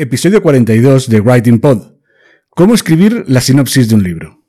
Episodio 0.00 0.42
42 0.42 1.08
de 1.08 1.20
Writing 1.20 1.58
Pod. 1.58 1.94
¿Cómo 2.50 2.72
escribir 2.72 3.24
la 3.26 3.40
sinopsis 3.40 3.88
de 3.88 3.96
un 3.96 4.04
libro? 4.04 4.44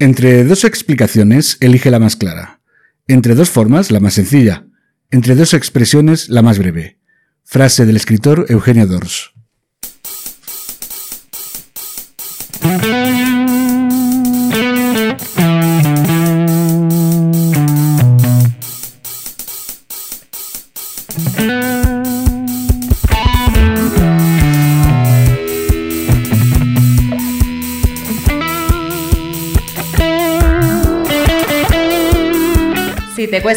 Entre 0.00 0.42
dos 0.42 0.64
explicaciones, 0.64 1.56
elige 1.60 1.92
la 1.92 2.00
más 2.00 2.16
clara. 2.16 2.60
Entre 3.06 3.36
dos 3.36 3.50
formas, 3.50 3.92
la 3.92 4.00
más 4.00 4.14
sencilla. 4.14 4.66
Entre 5.12 5.36
dos 5.36 5.54
expresiones, 5.54 6.28
la 6.28 6.42
más 6.42 6.58
breve. 6.58 6.98
Frase 7.44 7.86
del 7.86 7.94
escritor 7.94 8.46
Eugenio 8.48 8.88
Dors. 8.88 9.32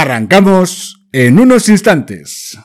Arrancamos 0.00 1.02
en 1.10 1.40
unos 1.40 1.68
instantes. 1.68 2.56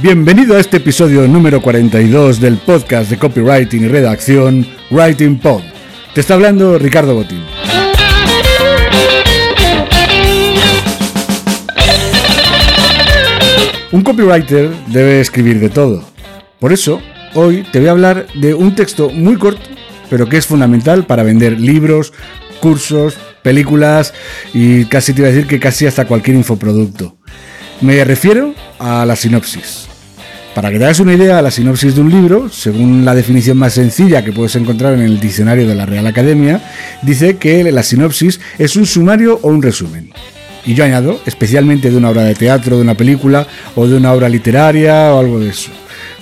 Bienvenido 0.00 0.56
a 0.56 0.60
este 0.60 0.76
episodio 0.76 1.26
número 1.26 1.60
42 1.60 2.40
del 2.40 2.58
podcast 2.58 3.10
de 3.10 3.18
copywriting 3.18 3.82
y 3.82 3.88
redacción 3.88 4.64
Writing 4.92 5.40
Pod. 5.40 5.62
Te 6.14 6.20
está 6.20 6.34
hablando 6.34 6.78
Ricardo 6.78 7.16
Botín. 7.16 7.42
Un 13.90 14.02
copywriter 14.02 14.70
debe 14.86 15.20
escribir 15.20 15.58
de 15.58 15.70
todo. 15.70 16.04
Por 16.60 16.72
eso, 16.72 17.02
hoy 17.34 17.64
te 17.72 17.78
voy 17.78 17.88
a 17.88 17.92
hablar 17.92 18.26
de 18.34 18.54
un 18.54 18.74
texto 18.74 19.10
muy 19.10 19.36
corto, 19.36 19.68
pero 20.10 20.28
que 20.28 20.36
es 20.36 20.46
fundamental 20.46 21.06
para 21.06 21.22
vender 21.22 21.60
libros, 21.60 22.12
cursos, 22.60 23.16
películas 23.42 24.14
y 24.52 24.84
casi 24.86 25.12
te 25.12 25.22
iba 25.22 25.28
a 25.28 25.32
decir 25.32 25.46
que 25.46 25.60
casi 25.60 25.86
hasta 25.86 26.06
cualquier 26.06 26.36
infoproducto. 26.36 27.18
Me 27.80 28.02
refiero 28.04 28.54
a 28.78 29.06
la 29.06 29.16
sinopsis. 29.16 29.86
Para 30.54 30.72
que 30.72 30.78
te 30.78 30.84
hagas 30.84 30.98
una 30.98 31.14
idea, 31.14 31.40
la 31.40 31.52
sinopsis 31.52 31.94
de 31.94 32.00
un 32.00 32.10
libro, 32.10 32.48
según 32.48 33.04
la 33.04 33.14
definición 33.14 33.56
más 33.58 33.74
sencilla 33.74 34.24
que 34.24 34.32
puedes 34.32 34.56
encontrar 34.56 34.94
en 34.94 35.02
el 35.02 35.20
diccionario 35.20 35.68
de 35.68 35.76
la 35.76 35.86
Real 35.86 36.06
Academia, 36.06 36.60
dice 37.02 37.36
que 37.36 37.70
la 37.70 37.84
sinopsis 37.84 38.40
es 38.58 38.74
un 38.74 38.84
sumario 38.84 39.38
o 39.42 39.48
un 39.48 39.62
resumen. 39.62 40.10
Y 40.66 40.74
yo 40.74 40.84
añado, 40.84 41.20
especialmente 41.26 41.90
de 41.90 41.96
una 41.96 42.10
obra 42.10 42.24
de 42.24 42.34
teatro, 42.34 42.76
de 42.76 42.82
una 42.82 42.96
película 42.96 43.46
o 43.76 43.86
de 43.86 43.96
una 43.96 44.12
obra 44.12 44.28
literaria 44.28 45.14
o 45.14 45.20
algo 45.20 45.38
de 45.38 45.50
eso. 45.50 45.70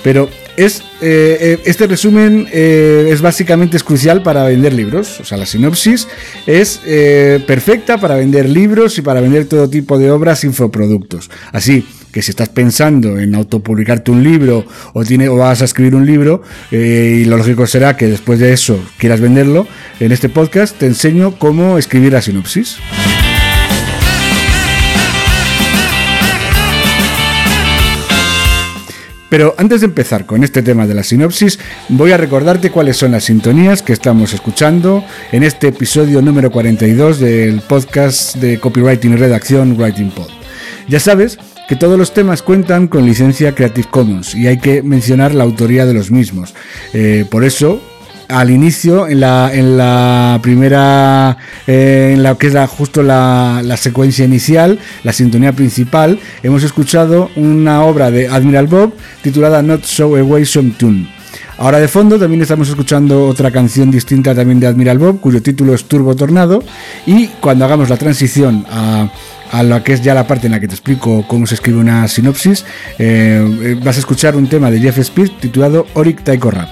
Pero 0.02 0.28
es, 0.56 0.80
eh, 1.00 1.38
eh, 1.40 1.58
este 1.64 1.86
resumen 1.86 2.48
eh, 2.52 3.08
es 3.10 3.20
básicamente 3.20 3.76
es 3.76 3.84
crucial 3.84 4.22
para 4.22 4.44
vender 4.44 4.72
libros. 4.72 5.20
O 5.20 5.24
sea, 5.24 5.38
la 5.38 5.46
sinopsis 5.46 6.08
es 6.46 6.80
eh, 6.86 7.42
perfecta 7.46 7.98
para 7.98 8.16
vender 8.16 8.48
libros 8.48 8.98
y 8.98 9.02
para 9.02 9.20
vender 9.20 9.46
todo 9.46 9.68
tipo 9.68 9.98
de 9.98 10.10
obras 10.10 10.44
infoproductos. 10.44 11.30
Así 11.52 11.86
que 12.12 12.22
si 12.22 12.30
estás 12.30 12.48
pensando 12.48 13.18
en 13.18 13.34
autopublicarte 13.34 14.10
un 14.10 14.24
libro 14.24 14.64
o, 14.94 15.04
tiene, 15.04 15.28
o 15.28 15.36
vas 15.36 15.60
a 15.60 15.66
escribir 15.66 15.94
un 15.94 16.06
libro, 16.06 16.42
y 16.70 17.26
lo 17.26 17.36
lógico 17.36 17.66
será 17.66 17.94
que 17.98 18.06
después 18.06 18.38
de 18.38 18.54
eso 18.54 18.82
quieras 18.96 19.20
venderlo, 19.20 19.68
en 20.00 20.12
este 20.12 20.30
podcast 20.30 20.78
te 20.78 20.86
enseño 20.86 21.38
cómo 21.38 21.76
escribir 21.76 22.14
la 22.14 22.22
sinopsis. 22.22 22.78
Pero 29.28 29.54
antes 29.58 29.80
de 29.80 29.86
empezar 29.86 30.24
con 30.24 30.44
este 30.44 30.62
tema 30.62 30.86
de 30.86 30.94
la 30.94 31.02
sinopsis, 31.02 31.58
voy 31.88 32.12
a 32.12 32.16
recordarte 32.16 32.70
cuáles 32.70 32.96
son 32.96 33.12
las 33.12 33.24
sintonías 33.24 33.82
que 33.82 33.92
estamos 33.92 34.32
escuchando 34.32 35.04
en 35.32 35.42
este 35.42 35.68
episodio 35.68 36.22
número 36.22 36.50
42 36.50 37.18
del 37.18 37.60
podcast 37.60 38.36
de 38.36 38.60
copywriting 38.60 39.14
y 39.14 39.16
redacción 39.16 39.76
Writing 39.78 40.10
Pod. 40.10 40.28
Ya 40.88 41.00
sabes 41.00 41.38
que 41.68 41.74
todos 41.74 41.98
los 41.98 42.14
temas 42.14 42.42
cuentan 42.42 42.86
con 42.86 43.04
licencia 43.04 43.54
Creative 43.54 43.88
Commons 43.90 44.36
y 44.36 44.46
hay 44.46 44.58
que 44.58 44.82
mencionar 44.82 45.34
la 45.34 45.42
autoría 45.42 45.84
de 45.84 45.94
los 45.94 46.12
mismos. 46.12 46.54
Eh, 46.92 47.24
por 47.28 47.44
eso, 47.44 47.82
al 48.28 48.50
inicio, 48.50 49.08
en 49.08 49.20
la, 49.20 49.50
en 49.52 49.76
la 49.76 50.38
primera, 50.42 51.36
eh, 51.66 52.12
en 52.14 52.22
la 52.22 52.36
que 52.36 52.48
es 52.48 52.54
la, 52.54 52.66
justo 52.66 53.02
la, 53.02 53.60
la 53.64 53.76
secuencia 53.76 54.24
inicial, 54.24 54.78
la 55.04 55.12
sintonía 55.12 55.52
principal, 55.52 56.18
hemos 56.42 56.62
escuchado 56.62 57.30
una 57.36 57.82
obra 57.82 58.10
de 58.10 58.28
Admiral 58.28 58.66
Bob 58.66 58.94
titulada 59.22 59.62
Not 59.62 59.84
So 59.84 60.16
Away 60.16 60.44
Some 60.44 60.74
Tune. 60.78 61.16
Ahora 61.58 61.78
de 61.78 61.88
fondo 61.88 62.18
también 62.18 62.42
estamos 62.42 62.68
escuchando 62.68 63.26
otra 63.26 63.50
canción 63.50 63.90
distinta 63.90 64.34
también 64.34 64.60
de 64.60 64.66
Admiral 64.66 64.98
Bob, 64.98 65.20
cuyo 65.20 65.42
título 65.42 65.74
es 65.74 65.84
Turbo 65.84 66.14
Tornado. 66.14 66.62
Y 67.06 67.28
cuando 67.40 67.64
hagamos 67.64 67.88
la 67.88 67.96
transición 67.96 68.66
a, 68.70 69.10
a 69.52 69.62
lo 69.62 69.82
que 69.82 69.94
es 69.94 70.02
ya 70.02 70.12
la 70.12 70.26
parte 70.26 70.48
en 70.48 70.52
la 70.52 70.60
que 70.60 70.68
te 70.68 70.74
explico 70.74 71.24
cómo 71.26 71.46
se 71.46 71.54
escribe 71.54 71.78
una 71.78 72.06
sinopsis, 72.08 72.66
eh, 72.98 73.42
eh, 73.62 73.80
vas 73.82 73.96
a 73.96 74.00
escuchar 74.00 74.36
un 74.36 74.48
tema 74.48 74.70
de 74.70 74.80
Jeff 74.80 74.98
Speed 74.98 75.30
titulado 75.40 75.86
Oric 75.94 76.22
Taiko 76.24 76.50
Rap. 76.50 76.68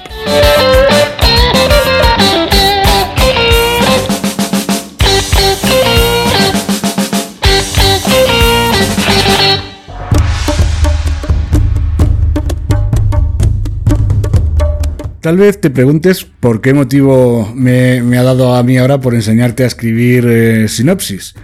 Tal 15.25 15.39
vez 15.39 15.59
te 15.59 15.71
preguntes 15.71 16.27
por 16.27 16.61
qué 16.61 16.75
motivo 16.75 17.51
me, 17.55 18.03
me 18.03 18.19
ha 18.19 18.23
dado 18.23 18.55
a 18.55 18.63
mí 18.63 18.77
ahora 18.77 19.01
por 19.01 19.15
enseñarte 19.15 19.65
a 19.65 19.67
escribir 19.67 20.27
eh, 20.29 20.69
sinopsis. 20.69 21.35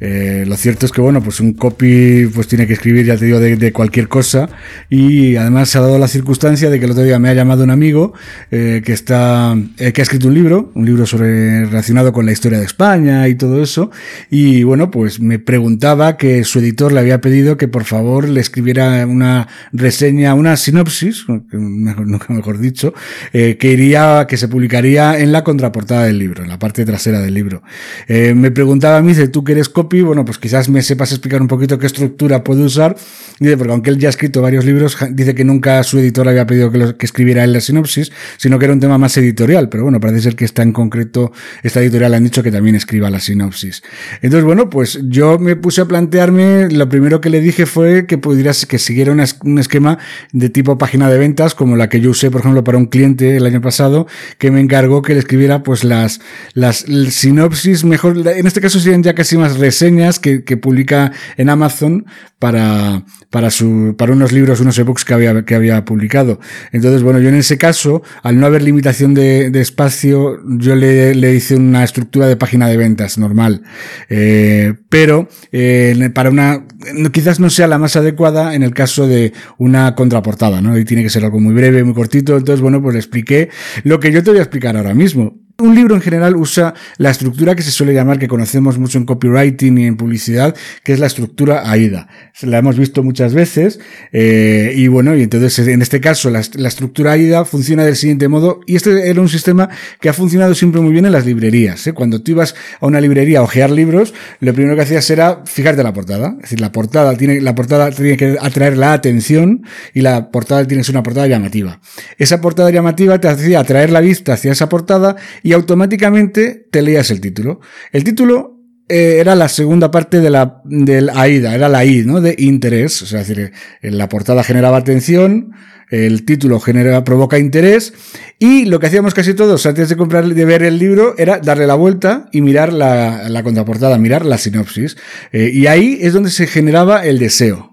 Eh, 0.00 0.44
lo 0.46 0.56
cierto 0.56 0.86
es 0.86 0.92
que, 0.92 1.00
bueno, 1.00 1.22
pues 1.22 1.40
un 1.40 1.52
copy 1.52 2.26
pues 2.34 2.48
tiene 2.48 2.66
que 2.66 2.72
escribir, 2.72 3.06
ya 3.06 3.16
te 3.16 3.26
digo, 3.26 3.38
de, 3.38 3.56
de 3.56 3.72
cualquier 3.72 4.08
cosa. 4.08 4.48
Y 4.88 5.36
además 5.36 5.68
se 5.68 5.78
ha 5.78 5.82
dado 5.82 5.98
la 5.98 6.08
circunstancia 6.08 6.70
de 6.70 6.78
que 6.78 6.86
el 6.86 6.92
otro 6.92 7.04
día 7.04 7.18
me 7.18 7.28
ha 7.28 7.34
llamado 7.34 7.64
un 7.64 7.70
amigo 7.70 8.14
eh, 8.50 8.82
que 8.84 8.92
está, 8.92 9.56
eh, 9.78 9.92
que 9.92 10.00
ha 10.00 10.04
escrito 10.04 10.28
un 10.28 10.34
libro, 10.34 10.72
un 10.74 10.86
libro 10.86 11.06
sobre 11.06 11.64
relacionado 11.66 12.12
con 12.12 12.26
la 12.26 12.32
historia 12.32 12.58
de 12.58 12.64
España 12.64 13.28
y 13.28 13.34
todo 13.34 13.62
eso. 13.62 13.90
Y 14.30 14.62
bueno, 14.62 14.90
pues 14.90 15.20
me 15.20 15.38
preguntaba 15.38 16.16
que 16.16 16.44
su 16.44 16.58
editor 16.58 16.92
le 16.92 17.00
había 17.00 17.20
pedido 17.20 17.56
que 17.56 17.68
por 17.68 17.84
favor 17.84 18.28
le 18.28 18.40
escribiera 18.40 19.06
una 19.06 19.48
reseña, 19.72 20.34
una 20.34 20.56
sinopsis, 20.56 21.26
mejor, 21.52 22.06
nunca 22.06 22.32
mejor 22.32 22.58
dicho, 22.58 22.94
eh, 23.32 23.56
que 23.58 23.72
iría, 23.72 24.26
que 24.28 24.36
se 24.36 24.48
publicaría 24.48 25.18
en 25.18 25.32
la 25.32 25.44
contraportada 25.44 26.04
del 26.04 26.18
libro, 26.18 26.42
en 26.42 26.48
la 26.48 26.58
parte 26.58 26.84
trasera 26.84 27.20
del 27.20 27.34
libro. 27.34 27.62
Eh, 28.08 28.34
me 28.34 28.50
preguntaba 28.50 28.98
a 28.98 29.02
mí, 29.02 29.08
dice, 29.08 29.28
tú 29.28 29.44
que 29.44 29.52
eres 29.52 29.68
copy 29.68 29.89
bueno, 30.02 30.24
pues 30.24 30.38
quizás 30.38 30.68
me 30.68 30.82
sepas 30.82 31.10
explicar 31.10 31.42
un 31.42 31.48
poquito 31.48 31.78
qué 31.78 31.86
estructura 31.86 32.44
puede 32.44 32.62
usar. 32.62 32.96
Dice, 33.40 33.56
porque 33.56 33.72
aunque 33.72 33.90
él 33.90 33.98
ya 33.98 34.08
ha 34.08 34.10
escrito 34.10 34.42
varios 34.42 34.64
libros, 34.64 34.96
dice 35.10 35.34
que 35.34 35.44
nunca 35.44 35.82
su 35.82 35.98
editor 35.98 36.28
había 36.28 36.46
pedido 36.46 36.70
que, 36.70 37.04
escribiera 37.04 37.42
él 37.42 37.52
la 37.52 37.60
sinopsis, 37.60 38.12
sino 38.36 38.58
que 38.58 38.66
era 38.66 38.74
un 38.74 38.80
tema 38.80 38.98
más 38.98 39.16
editorial. 39.16 39.68
Pero 39.68 39.84
bueno, 39.84 39.98
parece 39.98 40.22
ser 40.22 40.36
que 40.36 40.44
está 40.44 40.62
en 40.62 40.72
concreto, 40.72 41.32
esta 41.62 41.80
editorial 41.80 42.14
han 42.14 42.24
dicho 42.24 42.42
que 42.42 42.52
también 42.52 42.76
escriba 42.76 43.10
la 43.10 43.18
sinopsis. 43.18 43.82
Entonces, 44.22 44.44
bueno, 44.44 44.70
pues 44.70 45.00
yo 45.04 45.38
me 45.38 45.56
puse 45.56 45.80
a 45.80 45.86
plantearme, 45.86 46.70
lo 46.70 46.88
primero 46.88 47.20
que 47.20 47.30
le 47.30 47.40
dije 47.40 47.66
fue 47.66 48.06
que 48.06 48.18
pudieras, 48.18 48.66
que 48.66 48.78
siguiera 48.78 49.12
un 49.12 49.58
esquema 49.58 49.98
de 50.32 50.50
tipo 50.50 50.78
página 50.78 51.10
de 51.10 51.18
ventas, 51.18 51.54
como 51.54 51.76
la 51.76 51.88
que 51.88 52.00
yo 52.00 52.10
usé, 52.10 52.30
por 52.30 52.42
ejemplo, 52.42 52.62
para 52.62 52.78
un 52.78 52.86
cliente 52.86 53.36
el 53.36 53.46
año 53.46 53.60
pasado, 53.60 54.06
que 54.38 54.50
me 54.50 54.60
encargó 54.60 55.02
que 55.02 55.14
le 55.14 55.20
escribiera 55.20 55.62
pues 55.62 55.84
las, 55.84 56.20
las 56.54 56.84
sinopsis 57.08 57.84
mejor, 57.84 58.26
en 58.26 58.46
este 58.46 58.60
caso 58.60 58.80
serían 58.80 59.02
ya 59.02 59.14
casi 59.14 59.36
más 59.36 59.58
reseñas 59.80 60.18
que, 60.18 60.40
publica 60.56 61.12
en 61.36 61.48
Amazon 61.48 62.04
para, 62.38 63.04
para 63.30 63.50
su, 63.50 63.94
para 63.96 64.12
unos 64.12 64.32
libros, 64.32 64.60
unos 64.60 64.78
ebooks 64.78 65.04
que 65.04 65.14
había, 65.14 65.44
que 65.44 65.54
había 65.54 65.84
publicado. 65.84 66.38
Entonces, 66.72 67.02
bueno, 67.02 67.18
yo 67.18 67.30
en 67.30 67.36
ese 67.36 67.56
caso, 67.56 68.02
al 68.22 68.38
no 68.38 68.46
haber 68.46 68.62
limitación 68.62 69.14
de, 69.14 69.50
de 69.50 69.60
espacio, 69.60 70.38
yo 70.58 70.74
le, 70.76 71.14
le, 71.14 71.34
hice 71.34 71.56
una 71.56 71.82
estructura 71.82 72.26
de 72.26 72.36
página 72.36 72.68
de 72.68 72.76
ventas 72.76 73.16
normal. 73.16 73.62
Eh, 74.10 74.74
pero, 74.90 75.28
eh, 75.52 76.10
para 76.12 76.30
una, 76.30 76.66
quizás 77.12 77.40
no 77.40 77.48
sea 77.48 77.66
la 77.66 77.78
más 77.78 77.96
adecuada 77.96 78.54
en 78.54 78.62
el 78.62 78.74
caso 78.74 79.06
de 79.06 79.32
una 79.56 79.94
contraportada, 79.94 80.60
¿no? 80.60 80.76
Y 80.78 80.84
tiene 80.84 81.02
que 81.02 81.10
ser 81.10 81.24
algo 81.24 81.40
muy 81.40 81.54
breve, 81.54 81.84
muy 81.84 81.94
cortito. 81.94 82.36
Entonces, 82.36 82.60
bueno, 82.60 82.82
pues 82.82 82.94
le 82.94 83.00
expliqué 83.00 83.48
lo 83.84 83.98
que 83.98 84.12
yo 84.12 84.22
te 84.22 84.30
voy 84.30 84.40
a 84.40 84.42
explicar 84.42 84.76
ahora 84.76 84.94
mismo. 84.94 85.39
Un 85.60 85.74
libro 85.74 85.94
en 85.94 86.00
general 86.00 86.36
usa 86.36 86.72
la 86.96 87.10
estructura 87.10 87.54
que 87.54 87.62
se 87.62 87.70
suele 87.70 87.92
llamar, 87.92 88.18
que 88.18 88.28
conocemos 88.28 88.78
mucho 88.78 88.96
en 88.96 89.04
copywriting 89.04 89.76
y 89.76 89.86
en 89.86 89.96
publicidad, 89.96 90.56
que 90.82 90.94
es 90.94 90.98
la 90.98 91.06
estructura 91.06 91.70
AIDA. 91.70 92.08
La 92.40 92.58
hemos 92.58 92.78
visto 92.78 93.02
muchas 93.02 93.34
veces 93.34 93.78
eh, 94.12 94.72
y 94.74 94.88
bueno, 94.88 95.14
y 95.14 95.22
entonces 95.22 95.58
en 95.68 95.82
este 95.82 96.00
caso 96.00 96.30
la, 96.30 96.42
la, 96.54 96.68
estructura 96.68 97.12
AIDA 97.12 97.44
funciona 97.44 97.84
del 97.84 97.96
siguiente 97.96 98.28
modo 98.28 98.60
y 98.66 98.76
este 98.76 99.10
era 99.10 99.20
un 99.20 99.28
sistema 99.28 99.68
que 100.00 100.08
ha 100.08 100.14
funcionado 100.14 100.54
siempre 100.54 100.80
muy 100.80 100.92
bien 100.92 101.04
en 101.04 101.12
las 101.12 101.26
librerías. 101.26 101.86
¿eh? 101.86 101.92
Cuando 101.92 102.22
tú 102.22 102.30
ibas 102.30 102.54
a 102.80 102.86
una 102.86 103.00
librería 103.00 103.40
a 103.40 103.42
ojear 103.42 103.70
libros, 103.70 104.14
lo 104.40 104.54
primero 104.54 104.76
que 104.76 104.82
hacías 104.82 105.10
era 105.10 105.42
fijarte 105.44 105.82
la 105.82 105.92
portada. 105.92 106.34
Es 106.36 106.42
decir, 106.42 106.60
la 106.60 106.72
portada 106.72 107.14
tiene, 107.16 107.40
la 107.42 107.54
portada 107.54 107.90
tiene 107.90 108.16
que 108.16 108.38
atraer 108.40 108.78
la 108.78 108.94
atención 108.94 109.66
y 109.92 110.00
la 110.00 110.30
portada 110.30 110.66
tiene 110.66 110.80
que 110.80 110.86
ser 110.86 110.94
una 110.94 111.02
portada 111.02 111.26
llamativa. 111.26 111.80
Esa 112.16 112.40
portada 112.40 112.70
llamativa 112.70 113.20
te 113.20 113.28
hacía 113.28 113.60
atraer 113.60 113.90
la 113.90 114.00
vista 114.00 114.32
hacia 114.32 114.52
esa 114.52 114.70
portada 114.70 115.16
y 115.42 115.49
y 115.50 115.52
automáticamente 115.52 116.68
te 116.70 116.80
leías 116.80 117.10
el 117.10 117.20
título. 117.20 117.58
El 117.90 118.04
título 118.04 118.60
eh, 118.88 119.16
era 119.18 119.34
la 119.34 119.48
segunda 119.48 119.90
parte 119.90 120.20
de 120.20 120.30
la 120.30 120.62
del 120.64 121.10
AIDA, 121.10 121.56
era 121.56 121.68
la 121.68 121.84
I, 121.84 122.04
¿no? 122.04 122.20
De 122.20 122.36
interés, 122.38 123.02
o 123.02 123.06
sea, 123.06 123.22
es 123.22 123.26
decir, 123.26 123.50
eh, 123.82 123.90
la 123.90 124.08
portada 124.08 124.44
generaba 124.44 124.76
atención, 124.76 125.50
el 125.90 126.24
título 126.24 126.60
genera, 126.60 127.02
provoca 127.02 127.36
interés 127.36 127.94
y 128.38 128.66
lo 128.66 128.78
que 128.78 128.86
hacíamos 128.86 129.12
casi 129.12 129.34
todos 129.34 129.66
antes 129.66 129.88
de 129.88 129.96
comprar, 129.96 130.24
de 130.24 130.44
ver 130.44 130.62
el 130.62 130.78
libro 130.78 131.16
era 131.18 131.40
darle 131.40 131.66
la 131.66 131.74
vuelta 131.74 132.28
y 132.30 132.42
mirar 132.42 132.72
la, 132.72 133.28
la 133.28 133.42
contraportada, 133.42 133.98
mirar 133.98 134.24
la 134.24 134.38
sinopsis. 134.38 134.96
Eh, 135.32 135.50
y 135.52 135.66
ahí 135.66 135.98
es 136.00 136.12
donde 136.12 136.30
se 136.30 136.46
generaba 136.46 137.04
el 137.04 137.18
deseo. 137.18 137.69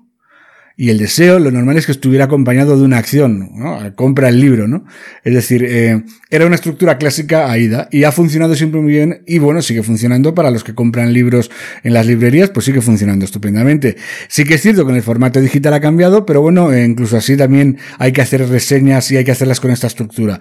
Y 0.80 0.92
el 0.92 1.00
deseo, 1.00 1.40
lo 1.40 1.50
normal 1.50 1.76
es 1.78 1.88
que 1.88 1.92
estuviera 1.92 2.26
acompañado 2.26 2.78
de 2.78 2.84
una 2.84 3.00
acción, 3.00 3.50
¿no? 3.56 3.80
Compra 3.96 4.30
el 4.30 4.40
libro, 4.40 4.68
¿no? 4.68 4.86
Es 5.24 5.34
decir, 5.34 5.66
eh, 5.68 6.04
era 6.30 6.46
una 6.46 6.54
estructura 6.54 7.00
clásica 7.00 7.50
AIDA 7.50 7.90
y 7.92 8.04
ha 8.04 8.12
funcionado 8.12 8.54
siempre 8.54 8.80
muy 8.80 8.92
bien 8.92 9.24
y 9.26 9.40
bueno, 9.40 9.64
sigue 9.64 9.82
funcionando 9.82 10.36
para 10.36 10.52
los 10.52 10.64
que 10.64 10.76
compran 10.76 11.14
libros 11.14 11.50
en 11.84 11.94
las 11.94 12.06
librerías, 12.06 12.52
pues 12.52 12.68
sigue 12.68 12.82
funcionando 12.82 13.26
estupendamente. 13.26 13.98
Sí 14.28 14.44
que 14.44 14.54
es 14.54 14.62
cierto 14.62 14.86
que 14.86 14.92
en 14.92 14.98
el 14.98 15.02
formato 15.02 15.42
digital 15.42 15.74
ha 15.74 15.82
cambiado, 15.82 16.28
pero 16.28 16.42
bueno, 16.42 16.72
eh, 16.72 16.86
incluso 16.86 17.18
así 17.18 17.36
también 17.36 17.80
hay 17.98 18.12
que 18.12 18.22
hacer 18.22 18.48
reseñas 18.48 19.10
y 19.10 19.18
hay 19.18 19.24
que 19.24 19.32
hacerlas 19.32 19.60
con 19.60 19.72
esta 19.72 19.88
estructura. 19.88 20.40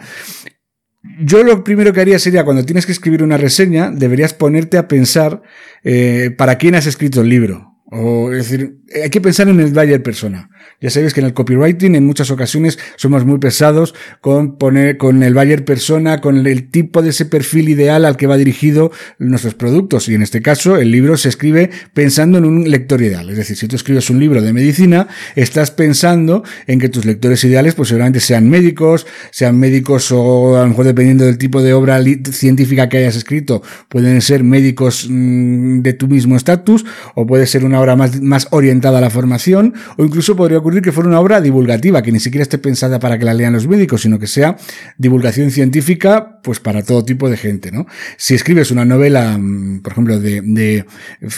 Yo 1.18 1.44
lo 1.44 1.64
primero 1.64 1.94
que 1.94 2.02
haría 2.02 2.18
sería, 2.18 2.44
cuando 2.44 2.66
tienes 2.66 2.84
que 2.84 2.92
escribir 2.92 3.22
una 3.22 3.38
reseña, 3.38 3.90
deberías 3.90 4.34
ponerte 4.34 4.76
a 4.76 4.86
pensar 4.86 5.40
eh, 5.82 6.30
para 6.36 6.58
quién 6.58 6.74
has 6.74 6.84
escrito 6.84 7.22
el 7.22 7.30
libro. 7.30 7.75
O, 7.86 8.32
es 8.32 8.50
decir, 8.50 8.78
hay 9.02 9.10
que 9.10 9.20
pensar 9.20 9.48
en 9.48 9.60
el 9.60 9.72
buyer 9.72 10.02
persona. 10.02 10.50
Ya 10.80 10.90
sabéis 10.90 11.14
que 11.14 11.20
en 11.20 11.26
el 11.26 11.34
copywriting 11.34 11.94
en 11.94 12.04
muchas 12.04 12.30
ocasiones 12.30 12.78
somos 12.96 13.24
muy 13.24 13.38
pesados 13.38 13.94
con 14.20 14.56
poner, 14.58 14.98
con 14.98 15.22
el 15.22 15.32
buyer 15.32 15.64
persona, 15.64 16.20
con 16.20 16.46
el 16.46 16.70
tipo 16.70 17.00
de 17.00 17.10
ese 17.10 17.24
perfil 17.24 17.68
ideal 17.70 18.04
al 18.04 18.16
que 18.16 18.26
va 18.26 18.36
dirigido 18.36 18.92
nuestros 19.18 19.54
productos. 19.54 20.08
Y 20.08 20.14
en 20.14 20.22
este 20.22 20.42
caso, 20.42 20.76
el 20.76 20.90
libro 20.90 21.16
se 21.16 21.30
escribe 21.30 21.70
pensando 21.94 22.38
en 22.38 22.44
un 22.44 22.70
lector 22.70 23.00
ideal. 23.00 23.30
Es 23.30 23.36
decir, 23.38 23.56
si 23.56 23.68
tú 23.68 23.76
escribes 23.76 24.10
un 24.10 24.20
libro 24.20 24.42
de 24.42 24.52
medicina, 24.52 25.08
estás 25.34 25.70
pensando 25.70 26.44
en 26.66 26.78
que 26.78 26.88
tus 26.88 27.04
lectores 27.04 27.42
ideales, 27.44 27.74
pues 27.74 27.88
seguramente 27.88 28.20
sean 28.20 28.48
médicos, 28.50 29.06
sean 29.30 29.58
médicos 29.58 30.12
o 30.12 30.56
a 30.56 30.62
lo 30.62 30.68
mejor 30.68 30.84
dependiendo 30.84 31.24
del 31.24 31.38
tipo 31.38 31.62
de 31.62 31.72
obra 31.72 32.02
científica 32.32 32.88
que 32.88 32.98
hayas 32.98 33.16
escrito, 33.16 33.62
pueden 33.88 34.20
ser 34.20 34.44
médicos 34.44 35.06
mm, 35.08 35.80
de 35.80 35.92
tu 35.94 36.06
mismo 36.06 36.36
estatus, 36.36 36.84
o 37.14 37.26
puede 37.26 37.46
ser 37.46 37.64
una 37.64 37.80
obra 37.80 37.96
más, 37.96 38.20
más 38.20 38.48
orientada 38.50 38.98
a 38.98 39.00
la 39.00 39.10
formación, 39.10 39.74
o 39.96 40.04
incluso 40.04 40.36
podría 40.46 40.58
ocurrir 40.60 40.80
que 40.80 40.92
fuera 40.92 41.08
una 41.08 41.18
obra 41.18 41.40
divulgativa, 41.40 42.02
que 42.02 42.12
ni 42.12 42.20
siquiera 42.20 42.44
esté 42.44 42.58
pensada 42.58 43.00
para 43.00 43.18
que 43.18 43.24
la 43.24 43.34
lean 43.34 43.52
los 43.52 43.66
médicos, 43.66 44.02
sino 44.02 44.20
que 44.20 44.28
sea 44.28 44.56
divulgación 44.96 45.50
científica, 45.50 46.38
pues 46.40 46.60
para 46.60 46.84
todo 46.84 47.04
tipo 47.04 47.28
de 47.28 47.36
gente, 47.36 47.72
¿no? 47.72 47.88
Si 48.16 48.34
escribes 48.34 48.70
una 48.70 48.84
novela, 48.84 49.36
mm, 49.36 49.80
por 49.80 49.90
ejemplo, 49.90 50.20
de, 50.20 50.84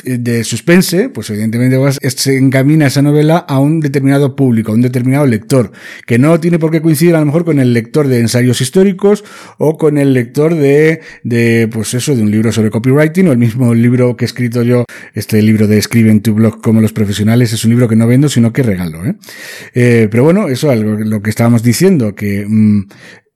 de, 0.05 0.45
suspense, 0.45 1.09
pues 1.09 1.31
evidentemente 1.31 1.79
se 2.03 2.37
encamina 2.37 2.89
esa 2.89 3.01
novela 3.01 3.39
a 3.39 3.59
un 3.59 3.81
determinado 3.81 4.37
público, 4.37 4.73
a 4.73 4.75
un 4.75 4.83
determinado 4.83 5.25
lector, 5.25 5.73
que 6.07 6.19
no 6.19 6.39
tiene 6.39 6.59
por 6.59 6.71
qué 6.71 6.83
coincidir 6.83 7.15
a 7.15 7.21
lo 7.21 7.25
mejor 7.25 7.47
con 7.47 7.61
el 7.61 7.73
lector 7.73 8.09
de 8.09 8.21
ensayos 8.21 8.61
históricos 8.61 9.25
o 9.57 9.79
con 9.79 9.97
el 9.97 10.13
lector 10.13 10.55
de, 10.55 11.01
de 11.25 11.67
pues 11.73 11.95
eso, 11.95 12.15
de 12.15 12.21
un 12.21 12.31
libro 12.31 12.53
sobre 12.53 12.69
copywriting 12.69 13.29
o 13.29 13.33
el 13.33 13.39
mismo 13.39 13.73
libro 13.73 14.19
que 14.19 14.27
he 14.27 14.27
escrito 14.27 14.63
yo, 14.63 14.85
este 15.15 15.41
libro 15.41 15.67
de 15.67 15.79
Escribe 15.79 16.11
en 16.11 16.21
tu 16.21 16.35
blog 16.35 16.61
como 16.61 16.83
los 16.83 16.93
profesionales, 16.93 17.55
es 17.55 17.65
un 17.65 17.71
libro 17.71 17.89
que 17.89 17.97
no 17.97 18.07
vendo, 18.07 18.29
sino 18.29 18.53
que 18.53 18.63
regalo, 18.63 18.98
¿eh? 19.05 19.17
Eh, 19.75 20.09
pero 20.11 20.25
bueno, 20.25 20.49
eso 20.49 20.73
es 20.73 20.81
lo 20.81 21.23
que 21.23 21.31
estábamos 21.31 21.63
diciendo, 21.63 22.15
que 22.15 22.45
mm, 22.47 22.89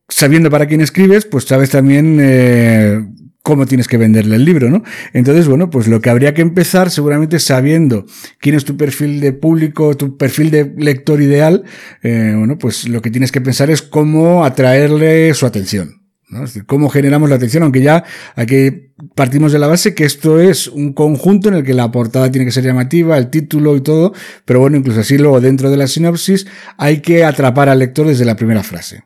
sabiendo 0.09 0.51
para 0.51 0.67
quién 0.67 0.81
escribes, 0.81 1.27
pues 1.27 1.45
sabes 1.45 1.71
también 1.71 2.19
eh, 2.21 3.05
cómo 3.43 3.67
tienes 3.67 3.89
que 3.89 3.97
venderle 3.97 4.37
el 4.37 4.45
libro, 4.45 4.71
¿no? 4.71 4.83
Entonces, 5.13 5.49
bueno, 5.49 5.71
pues 5.71 5.89
lo 5.89 6.01
que 6.01 6.11
habría 6.11 6.35
que 6.35 6.43
empezar 6.43 6.91
seguramente 6.91 7.39
sabiendo 7.39 8.07
quién 8.39 8.55
es 8.55 8.65
tu 8.65 8.77
perfil 8.77 9.21
de 9.21 9.33
público, 9.33 9.97
tu 9.97 10.17
perfil 10.17 10.51
de 10.51 10.73
lector 10.77 11.21
ideal, 11.21 11.65
bueno, 12.03 12.59
pues 12.59 12.89
lo 12.89 13.03
que 13.03 13.11
tienes 13.11 13.33
que 13.33 13.41
pensar 13.41 13.71
es 13.71 13.83
cómo 13.83 14.45
atraerle 14.45 15.35
su 15.35 15.47
atención. 15.47 16.02
Es 16.35 16.41
decir, 16.41 16.67
cómo 16.67 16.89
generamos 16.89 17.29
la 17.29 17.37
atención, 17.37 17.63
aunque 17.63 17.83
ya 17.83 18.05
aquí 18.37 18.91
partimos 19.15 19.53
de 19.53 19.59
la 19.59 19.67
base 19.67 19.95
que 19.95 20.05
esto 20.05 20.41
es 20.41 20.69
un 20.69 20.93
conjunto 20.93 21.49
en 21.49 21.55
el 21.55 21.65
que 21.65 21.75
la 21.75 21.91
portada 21.91 22.31
tiene 22.31 22.45
que 22.45 22.53
ser 22.53 22.65
llamativa, 22.65 23.19
el 23.19 23.31
título 23.31 23.77
y 23.77 23.81
todo, 23.81 24.13
pero 24.45 24.61
bueno, 24.61 24.77
incluso 24.77 25.01
así 25.01 25.19
luego 25.19 25.41
dentro 25.41 25.71
de 25.71 25.77
la 25.77 25.87
sinopsis 25.87 26.47
hay 26.79 27.01
que 27.01 27.25
atrapar 27.25 27.69
al 27.69 27.79
lector 27.79 28.07
desde 28.07 28.25
la 28.25 28.37
primera 28.37 28.63
frase. 28.63 29.05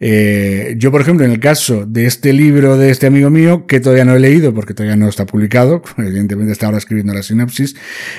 Eh, 0.00 0.74
yo, 0.76 0.90
por 0.90 1.00
ejemplo, 1.00 1.24
en 1.24 1.32
el 1.32 1.40
caso 1.40 1.86
de 1.86 2.06
este 2.06 2.32
libro 2.32 2.76
de 2.76 2.90
este 2.90 3.06
amigo 3.06 3.30
mío, 3.30 3.66
que 3.66 3.80
todavía 3.80 4.04
no 4.04 4.14
he 4.14 4.20
leído 4.20 4.52
porque 4.52 4.74
todavía 4.74 4.96
no 4.96 5.08
está 5.08 5.26
publicado, 5.26 5.82
evidentemente 5.98 6.52
está 6.52 6.66
ahora 6.66 6.78
escribiendo 6.78 7.14
la 7.14 7.22
sinopsis, 7.22 7.76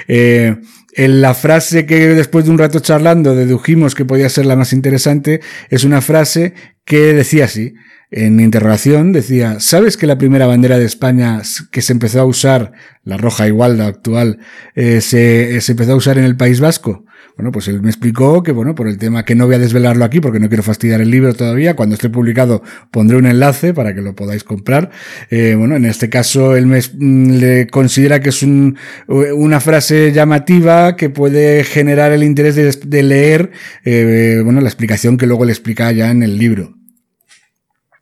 eh, 0.08 0.56
en 0.94 1.22
la 1.22 1.34
frase 1.34 1.86
que 1.86 2.08
después 2.08 2.46
de 2.46 2.52
un 2.52 2.58
rato 2.58 2.80
charlando 2.80 3.36
dedujimos 3.36 3.96
que 3.96 4.06
podía 4.06 4.30
ser 4.30 4.46
la 4.46 4.56
más 4.56 4.72
interesante, 4.72 5.42
es 5.70 5.84
una 5.84 6.02
frase 6.02 6.54
que 6.86 7.14
decía 7.14 7.46
así, 7.46 7.74
en 8.16 8.40
interrogación 8.40 9.12
decía, 9.12 9.60
¿sabes 9.60 9.98
que 9.98 10.08
la 10.08 10.18
primera 10.18 10.48
bandera 10.48 10.80
de 10.80 10.86
España 10.86 11.42
que 11.70 11.82
se 11.82 11.92
empezó 11.92 12.22
a 12.22 12.26
usar, 12.26 12.72
la 13.04 13.18
roja 13.18 13.46
igual, 13.46 13.78
la 13.78 13.88
actual, 13.88 14.40
eh, 14.74 15.02
se, 15.02 15.60
se 15.60 15.74
empezó 15.74 15.92
a 15.92 15.96
usar 15.96 16.18
en 16.18 16.24
el 16.24 16.38
País 16.38 16.62
Vasco? 16.62 17.04
Bueno, 17.36 17.52
pues 17.52 17.68
él 17.68 17.82
me 17.82 17.90
explicó 17.90 18.42
que, 18.42 18.54
bueno, 18.54 18.74
por 18.74 18.88
el 18.88 18.98
tema 18.98 19.26
que 19.26 19.36
no 19.36 19.46
voy 19.48 19.56
a 19.56 19.60
desvelarlo 19.60 20.06
aquí 20.06 20.22
porque 20.22 20.40
no 20.40 20.48
quiero 20.48 20.64
fastidiar 20.64 21.02
el 21.02 21.12
libro 21.12 21.34
todavía, 21.34 21.76
cuando 21.76 21.96
esté 21.96 22.10
publicado 22.10 22.64
pondré 22.92 23.18
un 23.18 23.26
enlace 23.26 23.74
para 23.74 23.94
que 23.94 24.02
lo 24.02 24.16
podáis 24.16 24.46
comprar. 24.46 24.92
Eh, 25.30 25.56
bueno, 25.58 25.76
en 25.76 25.84
este 25.84 26.10
caso 26.10 26.56
él 26.56 26.68
me 26.68 26.80
mm, 26.80 27.32
le 27.32 27.68
considera 27.68 28.22
que 28.22 28.30
es 28.30 28.42
un, 28.44 28.78
una 29.08 29.60
frase 29.60 30.14
llamativa 30.14 30.96
que 30.96 31.10
puede 31.10 31.66
generar 31.66 32.14
el 32.14 32.24
interés 32.24 32.56
de, 32.56 33.04
leer, 33.04 33.52
eh, 33.84 34.40
bueno, 34.42 34.62
la 34.62 34.70
explicación 34.70 35.18
que 35.18 35.28
luego 35.28 35.44
le 35.44 35.52
explica 35.52 35.92
ya 35.92 36.12
en 36.12 36.24
el 36.24 36.38
libro. 36.38 36.78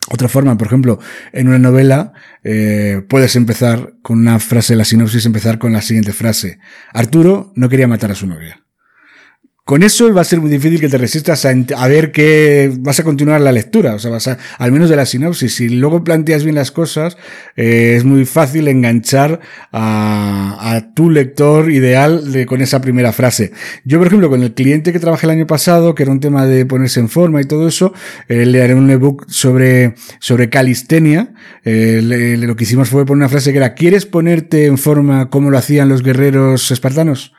Otra 0.10 0.27
forma, 0.27 0.57
por 0.57 0.67
ejemplo, 0.67 1.00
en 1.31 1.48
una 1.48 1.60
novela 1.60 2.13
eh, 2.43 3.01
puedes 3.07 3.36
empezar 3.36 3.93
con 4.01 4.19
una 4.19 4.39
frase, 4.39 4.75
la 4.75 4.86
sinopsis, 4.86 5.25
empezar 5.25 5.60
con 5.60 5.72
la 5.72 5.81
siguiente 5.81 6.13
frase. 6.13 6.60
Arturo 6.91 7.53
no 7.55 7.69
quería 7.69 7.88
matar 7.88 8.12
a 8.12 8.15
su 8.15 8.27
novia. 8.27 8.62
Con 9.65 9.82
eso 9.82 10.13
va 10.13 10.22
a 10.22 10.25
ser 10.25 10.41
muy 10.41 10.50
difícil 10.50 10.82
que 10.82 10.89
te 10.89 10.98
resistas 10.98 11.46
a, 11.46 11.88
ver 11.88 12.12
que 12.12 12.70
vas 12.79 13.00
a 13.00 13.03
continuar 13.05 13.39
la 13.39 13.53
lectura, 13.53 13.96
o 13.96 14.00
sea, 14.00 14.12
vas 14.12 14.27
a, 14.27 14.38
al 14.58 14.74
menos 14.74 14.89
de 14.89 14.98
la 14.98 15.05
sinopsis. 15.05 15.55
Si 15.55 15.70
luego 15.70 16.03
planteas 16.03 16.43
bien 16.43 16.55
las 16.55 16.72
cosas, 16.72 17.15
eh, 17.55 17.93
es 17.96 18.03
muy 18.03 18.25
fácil 18.25 18.67
enganchar 18.67 19.39
a, 19.72 20.89
tu 20.96 21.10
lector 21.10 21.72
ideal 21.72 22.34
de, 22.34 22.46
con 22.46 22.62
esa 22.62 22.82
primera 22.82 23.13
frase. 23.13 23.53
Yo, 23.86 24.00
por 24.00 24.08
ejemplo, 24.08 24.29
con 24.29 24.43
el 24.43 24.53
cliente 24.53 24.91
que 24.91 25.00
trabajé 25.00 25.27
el 25.27 25.32
año 25.32 25.48
pasado, 25.48 25.96
que 25.96 26.03
era 26.03 26.12
un 26.12 26.20
tema 26.20 26.46
de 26.46 26.65
ponerse 26.65 27.00
en 27.00 27.08
forma 27.08 27.39
y 27.39 27.46
todo 27.46 27.70
eso, 27.70 27.93
eh, 28.27 28.46
le 28.46 28.62
haré 28.62 28.75
un 28.75 28.89
ebook 28.89 29.29
sobre, 29.29 29.96
sobre 30.20 30.50
calistenia. 30.50 31.34
Eh, 31.63 32.01
lo 32.38 32.55
que 32.58 32.65
hicimos 32.65 32.89
fue 32.89 33.05
poner 33.05 33.22
una 33.24 33.29
frase 33.29 33.53
que 33.53 33.60
era, 33.60 33.75
¿quieres 33.75 34.05
ponerte 34.05 34.65
en 34.65 34.77
forma 34.77 35.29
como 35.29 35.51
lo 35.51 35.58
hacían 35.58 35.88
los 35.88 36.03
guerreros 36.03 36.70
espartanos? 36.70 37.34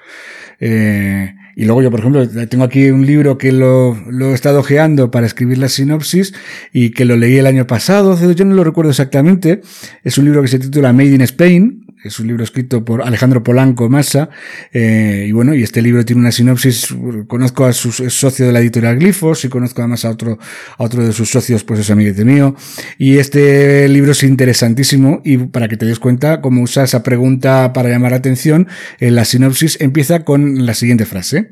Eh, 0.58 1.34
y 1.56 1.64
luego 1.64 1.82
yo, 1.82 1.90
por 1.90 2.00
ejemplo, 2.00 2.28
tengo 2.48 2.64
aquí 2.64 2.90
un 2.90 3.06
libro 3.06 3.38
que 3.38 3.52
lo, 3.52 3.96
lo, 4.10 4.30
he 4.30 4.34
estado 4.34 4.60
ojeando 4.60 5.10
para 5.10 5.26
escribir 5.26 5.58
la 5.58 5.68
sinopsis 5.68 6.34
y 6.72 6.90
que 6.90 7.04
lo 7.04 7.16
leí 7.16 7.36
el 7.36 7.46
año 7.46 7.66
pasado, 7.66 8.18
yo 8.32 8.44
no 8.44 8.54
lo 8.54 8.64
recuerdo 8.64 8.90
exactamente. 8.90 9.62
Es 10.02 10.18
un 10.18 10.24
libro 10.24 10.42
que 10.42 10.48
se 10.48 10.58
titula 10.58 10.92
Made 10.92 11.14
in 11.14 11.20
Spain, 11.22 11.83
es 12.08 12.18
un 12.20 12.26
libro 12.26 12.44
escrito 12.44 12.84
por 12.84 13.02
Alejandro 13.02 13.42
Polanco 13.42 13.88
Massa, 13.88 14.30
eh, 14.72 15.26
y 15.28 15.32
bueno, 15.32 15.54
y 15.54 15.62
este 15.62 15.82
libro 15.82 16.04
tiene 16.04 16.20
una 16.20 16.32
sinopsis, 16.32 16.94
conozco 17.26 17.64
a 17.64 17.72
su 17.72 17.92
socio 17.92 18.46
de 18.46 18.52
la 18.52 18.60
editorial 18.60 18.98
Glifos 18.98 19.44
y 19.44 19.48
conozco 19.48 19.82
además 19.82 20.04
a 20.04 20.10
otro, 20.10 20.38
a 20.76 20.82
otro 20.82 21.04
de 21.04 21.12
sus 21.12 21.30
socios, 21.30 21.64
pues 21.64 21.80
es 21.80 21.90
amiguete 21.90 22.24
mío, 22.24 22.54
y 22.98 23.18
este 23.18 23.88
libro 23.88 24.12
es 24.12 24.22
interesantísimo 24.22 25.20
y 25.24 25.38
para 25.38 25.68
que 25.68 25.76
te 25.76 25.86
des 25.86 25.98
cuenta 25.98 26.40
cómo 26.40 26.62
usa 26.62 26.84
esa 26.84 27.02
pregunta 27.02 27.72
para 27.72 27.88
llamar 27.88 28.12
la 28.12 28.18
atención, 28.18 28.68
en 29.00 29.14
la 29.14 29.24
sinopsis 29.24 29.80
empieza 29.80 30.24
con 30.24 30.66
la 30.66 30.74
siguiente 30.74 31.06
frase. 31.06 31.50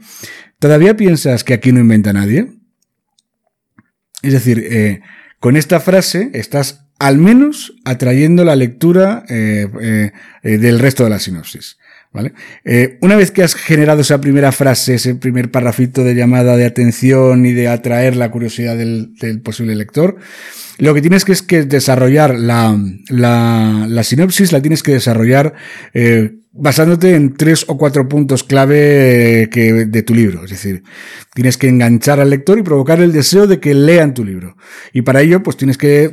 ¿Todavía 0.59 0.97
piensas 0.97 1.45
que 1.45 1.55
aquí 1.55 1.73
no 1.73 1.81
inventa 1.81 2.13
nadie? 2.13 2.47
Es 4.23 4.33
decir, 4.33 4.65
eh, 4.71 5.01
con 5.41 5.57
esta 5.57 5.81
frase 5.81 6.31
estás 6.35 6.82
al 7.03 7.19
menos 7.19 7.75
atrayendo 7.85 8.45
la 8.45 8.55
lectura 8.55 9.25
eh, 9.29 9.67
eh, 9.81 10.13
eh, 10.45 10.59
del 10.59 10.79
resto 10.79 11.03
de 11.03 11.11
la 11.11 11.19
sinopsis. 11.19 11.79
¿Vale? 12.15 12.35
una 13.01 13.17
vez 13.17 13.31
que 13.31 13.43
has 13.43 13.55
generado 13.55 14.03
esa 14.03 14.21
primera 14.21 14.53
frase, 14.53 14.97
ese 14.97 15.15
primer 15.15 15.51
parrafito 15.51 16.05
de 16.05 16.15
llamada 16.15 16.59
de 16.59 16.67
atención 16.67 17.47
y 17.47 17.53
de 17.53 17.69
atraer 17.69 18.17
la 18.17 18.31
curiosidad 18.31 18.77
del, 18.77 19.41
posible 19.43 19.75
lector, 19.75 20.19
lo 20.77 20.93
que 20.93 21.01
tienes 21.01 21.25
que 21.25 21.33
es 21.33 21.41
que 21.41 21.63
desarrollar 21.63 22.39
la, 22.39 22.79
la, 23.09 23.87
la 23.89 24.05
sinopsis, 24.05 24.53
la 24.53 24.61
tienes 24.61 24.83
que 24.83 24.93
desarrollar 24.93 25.55
basándote 26.55 27.15
en 27.15 27.35
tres 27.35 27.65
o 27.67 27.79
cuatro 27.79 28.09
puntos 28.09 28.45
clave 28.45 29.49
que, 29.51 29.87
de 29.87 30.03
tu 30.03 30.15
libro. 30.15 30.45
Es 30.45 30.51
decir, 30.51 30.83
tienes 31.35 31.57
que 31.57 31.69
enganchar 31.69 32.21
al 32.21 32.29
lector 32.29 32.59
y 32.59 32.63
provocar 32.63 33.01
el 33.01 33.13
deseo 33.13 33.47
de 33.47 33.59
que 33.59 33.75
lean 33.75 34.13
tu 34.13 34.23
libro. 34.23 34.57
Y 34.93 35.03
para 35.03 35.23
ello, 35.23 35.43
pues 35.43 35.57
tienes 35.57 35.79
que 35.79 36.11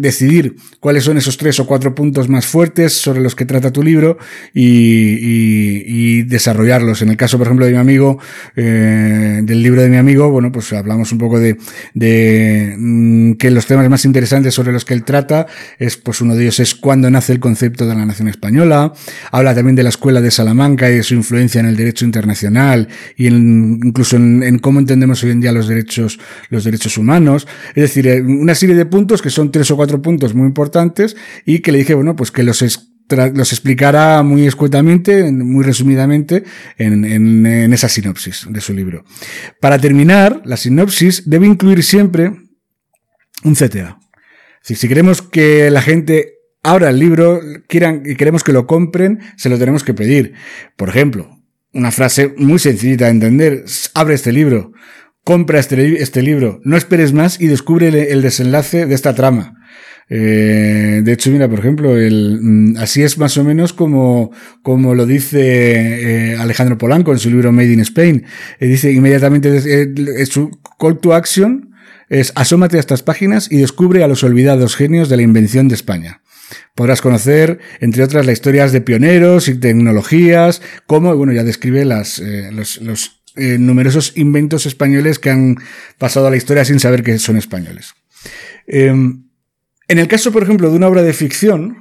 decidir 0.00 0.56
cuáles 0.80 1.04
son 1.04 1.18
esos 1.18 1.36
tres 1.36 1.60
o 1.60 1.66
cuatro 1.66 1.94
puntos 1.94 2.28
más 2.28 2.46
fuertes 2.46 2.94
sobre 2.94 3.20
los 3.20 3.36
que 3.36 3.44
trata 3.44 3.72
tu 3.72 3.82
libro 3.82 4.18
y, 4.52 6.22
desarrollarlos. 6.22 7.02
En 7.02 7.10
el 7.10 7.16
caso, 7.16 7.38
por 7.38 7.46
ejemplo, 7.46 7.66
de 7.66 7.72
mi 7.72 7.78
amigo, 7.78 8.18
eh, 8.56 9.40
del 9.42 9.62
libro 9.62 9.82
de 9.82 9.88
mi 9.88 9.96
amigo, 9.96 10.30
bueno, 10.30 10.50
pues 10.50 10.72
hablamos 10.72 11.12
un 11.12 11.18
poco 11.18 11.38
de, 11.38 11.56
mm, 12.76 13.32
que 13.34 13.50
los 13.50 13.66
temas 13.66 13.88
más 13.88 14.04
interesantes 14.04 14.54
sobre 14.54 14.72
los 14.72 14.84
que 14.84 14.94
él 14.94 15.04
trata 15.04 15.46
es, 15.78 15.96
pues 15.96 16.20
uno 16.20 16.34
de 16.34 16.42
ellos 16.42 16.60
es 16.60 16.74
cuándo 16.74 17.10
nace 17.10 17.32
el 17.32 17.40
concepto 17.40 17.86
de 17.86 17.94
la 17.94 18.04
nación 18.04 18.28
española. 18.28 18.92
Habla 19.30 19.54
también 19.60 19.76
de 19.76 19.82
la 19.82 19.90
escuela 19.90 20.22
de 20.22 20.30
Salamanca 20.30 20.90
y 20.90 20.94
de 20.94 21.02
su 21.02 21.14
influencia 21.14 21.60
en 21.60 21.66
el 21.66 21.76
derecho 21.76 22.06
internacional 22.06 22.88
y 23.14 23.26
incluso 23.26 24.16
en, 24.16 24.58
cómo 24.58 24.80
entendemos 24.80 25.22
hoy 25.22 25.32
en 25.32 25.42
día 25.42 25.52
los 25.52 25.68
derechos, 25.68 26.18
los 26.48 26.64
derechos 26.64 26.96
humanos. 26.96 27.46
Es 27.74 27.82
decir, 27.82 28.08
eh, 28.08 28.22
una 28.22 28.54
serie 28.54 28.74
de 28.74 28.86
puntos 28.86 29.20
que 29.20 29.28
son 29.28 29.52
tres 29.52 29.70
o 29.70 29.76
cuatro 29.76 30.00
puntos 30.00 30.32
muy 30.32 30.46
importantes 30.46 31.14
y 31.44 31.58
que 31.58 31.72
le 31.72 31.78
dije, 31.78 31.92
bueno, 31.92 32.16
pues 32.16 32.30
que 32.30 32.42
los 32.42 32.62
los 33.34 33.52
explicara 33.52 34.22
muy 34.22 34.46
escuetamente, 34.46 35.30
muy 35.30 35.62
resumidamente, 35.62 36.44
en, 36.78 37.04
en, 37.04 37.72
esa 37.74 37.88
sinopsis 37.88 38.46
de 38.48 38.60
su 38.62 38.72
libro. 38.72 39.04
Para 39.60 39.78
terminar, 39.78 40.40
la 40.46 40.56
sinopsis 40.56 41.28
debe 41.28 41.46
incluir 41.46 41.82
siempre 41.82 42.32
un 43.44 43.54
CTA. 43.54 43.98
Si, 44.62 44.74
si 44.74 44.88
queremos 44.88 45.20
que 45.20 45.70
la 45.70 45.82
gente 45.82 46.39
Ahora 46.62 46.90
el 46.90 46.98
libro, 46.98 47.40
quieran 47.68 48.02
y 48.04 48.16
queremos 48.16 48.44
que 48.44 48.52
lo 48.52 48.66
compren, 48.66 49.20
se 49.36 49.48
lo 49.48 49.58
tenemos 49.58 49.82
que 49.82 49.94
pedir. 49.94 50.34
Por 50.76 50.90
ejemplo, 50.90 51.40
una 51.72 51.90
frase 51.90 52.34
muy 52.36 52.58
sencillita 52.58 53.06
de 53.06 53.12
entender, 53.12 53.64
abre 53.94 54.14
este 54.14 54.32
libro, 54.32 54.72
compra 55.24 55.58
este, 55.58 56.02
este 56.02 56.22
libro, 56.22 56.60
no 56.64 56.76
esperes 56.76 57.12
más 57.12 57.40
y 57.40 57.46
descubre 57.46 57.88
el, 58.12 58.20
desenlace 58.20 58.84
de 58.84 58.94
esta 58.94 59.14
trama. 59.14 59.54
Eh, 60.10 61.02
de 61.04 61.12
hecho, 61.12 61.30
mira, 61.30 61.48
por 61.48 61.60
ejemplo, 61.60 61.96
el, 61.96 62.40
mm, 62.42 62.76
así 62.78 63.02
es 63.04 63.16
más 63.16 63.38
o 63.38 63.44
menos 63.44 63.72
como, 63.72 64.32
como 64.62 64.94
lo 64.94 65.06
dice 65.06 66.32
eh, 66.32 66.36
Alejandro 66.36 66.76
Polanco 66.76 67.12
en 67.12 67.20
su 67.20 67.30
libro 67.30 67.52
Made 67.52 67.72
in 67.72 67.80
Spain. 67.80 68.26
Eh, 68.58 68.66
dice 68.66 68.90
inmediatamente 68.92 69.60
su 70.26 70.50
call 70.78 70.98
to 70.98 71.14
action 71.14 71.70
es 72.08 72.32
asómate 72.34 72.76
a 72.76 72.80
estas 72.80 73.04
páginas 73.04 73.50
y 73.50 73.58
descubre 73.58 74.02
a 74.02 74.08
los 74.08 74.24
olvidados 74.24 74.74
genios 74.74 75.08
de 75.08 75.16
la 75.16 75.22
invención 75.22 75.68
de 75.68 75.76
España. 75.76 76.22
Podrás 76.74 77.00
conocer, 77.00 77.58
entre 77.80 78.02
otras, 78.02 78.26
las 78.26 78.34
historias 78.34 78.72
de 78.72 78.80
pioneros 78.80 79.48
y 79.48 79.54
tecnologías, 79.54 80.62
como, 80.86 81.14
bueno, 81.16 81.32
ya 81.32 81.44
describe 81.44 81.84
las, 81.84 82.18
eh, 82.18 82.50
los, 82.52 83.22
eh, 83.36 83.58
numerosos 83.58 84.12
inventos 84.16 84.66
españoles 84.66 85.18
que 85.18 85.30
han 85.30 85.56
pasado 85.98 86.26
a 86.26 86.30
la 86.30 86.36
historia 86.36 86.64
sin 86.64 86.80
saber 86.80 87.02
que 87.02 87.18
son 87.18 87.36
españoles. 87.36 87.94
Em, 88.66 89.24
en 89.88 89.98
el 89.98 90.08
caso, 90.08 90.32
por 90.32 90.42
ejemplo, 90.42 90.70
de 90.70 90.76
una 90.76 90.88
obra 90.88 91.02
de 91.02 91.12
ficción, 91.12 91.78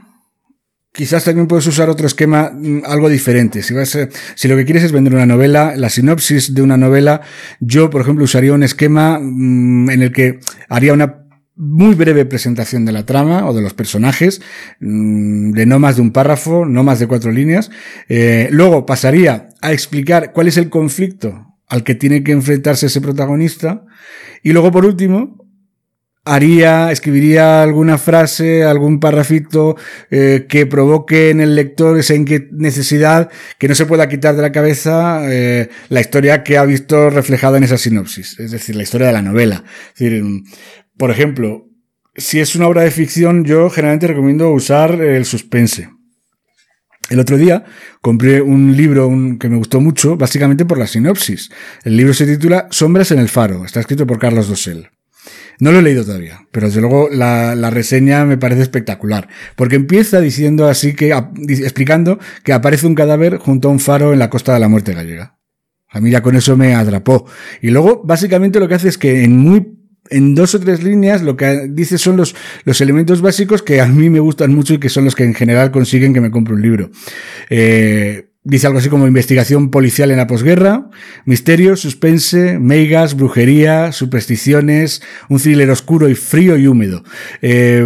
quizás 0.92 1.24
también 1.24 1.48
puedes 1.48 1.68
usar 1.68 1.90
otro 1.90 2.08
esquema 2.08 2.52
mm, 2.54 2.84
algo 2.86 3.10
diferente. 3.10 3.64
Si, 3.64 3.74
vas 3.74 3.98
si 4.36 4.48
lo 4.48 4.56
que 4.58 4.66
quieres 4.66 4.84
es 4.84 4.92
vender 4.92 5.14
una 5.14 5.26
novela, 5.26 5.76
la 5.76 5.90
sinopsis 5.90 6.54
de 6.54 6.62
una 6.62 6.78
novela, 6.78 7.22
yo, 7.60 7.90
por 7.90 8.02
ejemplo, 8.02 8.24
usaría 8.24 8.54
un 8.54 8.64
esquema 8.64 9.20
mm, 9.20 9.90
en 9.90 10.02
el 10.02 10.12
que 10.12 10.40
haría 10.68 10.94
una 10.94 11.29
muy 11.60 11.94
breve 11.94 12.24
presentación 12.24 12.86
de 12.86 12.94
la 12.94 13.06
trama 13.06 13.46
o 13.46 13.54
de 13.54 13.62
los 13.62 13.74
personajes, 13.74 14.42
mm, 14.80 15.52
de 15.52 15.66
no 15.66 15.78
más 15.78 15.98
de 15.98 16.02
un 16.02 16.12
párrafo, 16.12 16.66
no 16.66 16.84
más 16.86 17.00
de 17.00 17.08
cuatro 17.08 17.32
líneas. 17.32 17.70
Eh, 18.08 18.48
luego 18.52 18.86
pasaría 18.86 19.50
a 19.62 19.74
explicar 19.74 20.32
cuál 20.32 20.48
es 20.48 20.56
el 20.56 20.70
conflicto 20.70 21.58
al 21.68 21.84
que 21.84 21.96
tiene 21.96 22.24
que 22.24 22.32
enfrentarse 22.32 22.86
ese 22.86 23.02
protagonista. 23.02 23.86
Y 24.42 24.54
luego, 24.54 24.72
por 24.72 24.86
último, 24.86 25.50
haría, 26.24 26.92
escribiría 26.92 27.62
alguna 27.62 27.98
frase, 27.98 28.64
algún 28.64 29.02
parrafito 29.02 29.76
eh, 30.12 30.46
que 30.48 30.66
provoque 30.66 31.30
en 31.30 31.42
el 31.42 31.56
lector 31.56 32.00
esa 32.00 32.14
necesidad 32.52 33.30
que 33.58 33.68
no 33.68 33.76
se 33.76 33.86
pueda 33.86 34.08
quitar 34.08 34.36
de 34.36 34.42
la 34.44 34.52
cabeza 34.52 35.22
eh, 35.24 35.70
la 35.90 36.00
historia 36.00 36.44
que 36.44 36.58
ha 36.58 36.64
visto 36.64 37.10
reflejada 37.10 37.58
en 37.58 37.64
esa 37.66 37.78
sinopsis, 37.78 38.40
es 38.40 38.52
decir, 38.52 38.76
la 38.76 38.84
historia 38.84 39.08
de 39.08 39.14
la 39.14 39.22
novela. 39.22 39.64
Es 39.94 40.00
decir, 40.00 40.24
por 41.00 41.12
ejemplo, 41.12 41.66
si 42.14 42.42
es 42.42 42.58
una 42.58 42.68
obra 42.68 42.82
de 42.82 42.92
ficción, 42.92 43.46
yo 43.46 43.70
generalmente 43.70 44.08
recomiendo 44.08 44.52
usar 44.52 45.02
el 45.02 45.24
suspense. 45.24 45.90
El 47.10 47.22
otro 47.22 47.38
día 47.38 47.64
compré 48.02 48.42
un 48.42 48.76
libro 48.76 49.10
que 49.40 49.48
me 49.48 49.56
gustó 49.56 49.80
mucho, 49.80 50.18
básicamente 50.18 50.66
por 50.66 50.78
la 50.78 50.88
sinopsis. 50.88 51.52
El 51.86 51.96
libro 51.96 52.14
se 52.14 52.26
titula 52.26 52.68
Sombras 52.70 53.12
en 53.12 53.20
el 53.20 53.30
faro, 53.30 53.64
está 53.64 53.80
escrito 53.80 54.06
por 54.06 54.20
Carlos 54.20 54.50
Dosel. 54.50 54.90
No 55.60 55.72
lo 55.72 55.80
he 55.80 55.82
leído 55.82 56.04
todavía, 56.04 56.42
pero 56.52 56.68
desde 56.68 56.82
luego 56.82 57.08
la, 57.10 57.70
reseña 57.70 58.26
me 58.26 58.38
parece 58.38 58.62
espectacular, 58.62 59.30
porque 59.56 59.78
empieza 59.78 60.20
diciendo 60.20 60.68
así 60.68 60.94
que, 60.94 61.14
explicando 61.48 62.20
que 62.44 62.52
aparece 62.52 62.88
un 62.88 62.96
cadáver 62.96 63.38
junto 63.38 63.70
a 63.70 63.72
un 63.72 63.80
faro 63.80 64.12
en 64.12 64.20
la 64.20 64.30
costa 64.30 64.54
de 64.54 64.60
la 64.60 64.68
muerte 64.68 64.94
gallega. 64.94 65.38
A 65.92 66.02
mí 66.02 66.12
ya 66.12 66.22
con 66.22 66.36
eso 66.36 66.58
me 66.58 66.76
atrapó. 66.76 67.26
Y 67.62 67.70
luego, 67.70 68.04
básicamente 68.04 68.60
lo 68.60 68.68
que 68.68 68.76
hace 68.76 68.90
es 68.90 68.98
que 68.98 69.24
en 69.24 69.38
muy 69.38 69.79
en 70.10 70.36
dos 70.36 70.56
o 70.56 70.60
tres 70.60 70.84
líneas 70.84 71.22
lo 71.22 71.38
que 71.38 71.68
dice 71.70 71.98
son 71.98 72.18
los, 72.18 72.36
elementos 72.82 73.22
básicos 73.22 73.62
que 73.62 73.82
a 73.82 73.86
mí 73.86 74.10
me 74.10 74.20
gustan 74.20 74.54
mucho 74.54 74.74
y 74.74 74.80
que 74.80 74.90
son 74.90 75.06
los 75.06 75.16
que 75.16 75.24
en 75.24 75.34
general 75.34 75.72
consiguen 75.72 76.14
que 76.14 76.22
me 76.22 76.32
compre 76.32 76.54
un 76.54 76.62
libro. 76.62 76.92
Eh, 77.50 78.30
dice 78.44 78.68
algo 78.68 78.80
así 78.80 78.90
como 78.90 79.08
investigación 79.08 79.70
policial 79.70 80.12
en 80.12 80.18
la 80.18 80.28
posguerra, 80.28 80.90
misterio, 81.26 81.76
suspense, 81.76 82.60
meigas, 82.60 83.16
brujería, 83.16 83.92
supersticiones, 83.92 85.02
un 85.30 85.40
thriller 85.40 85.70
oscuro 85.70 86.10
y 86.10 86.16
frío 86.16 86.58
y 86.58 86.68
húmedo. 86.68 87.04
Eh, 87.42 87.86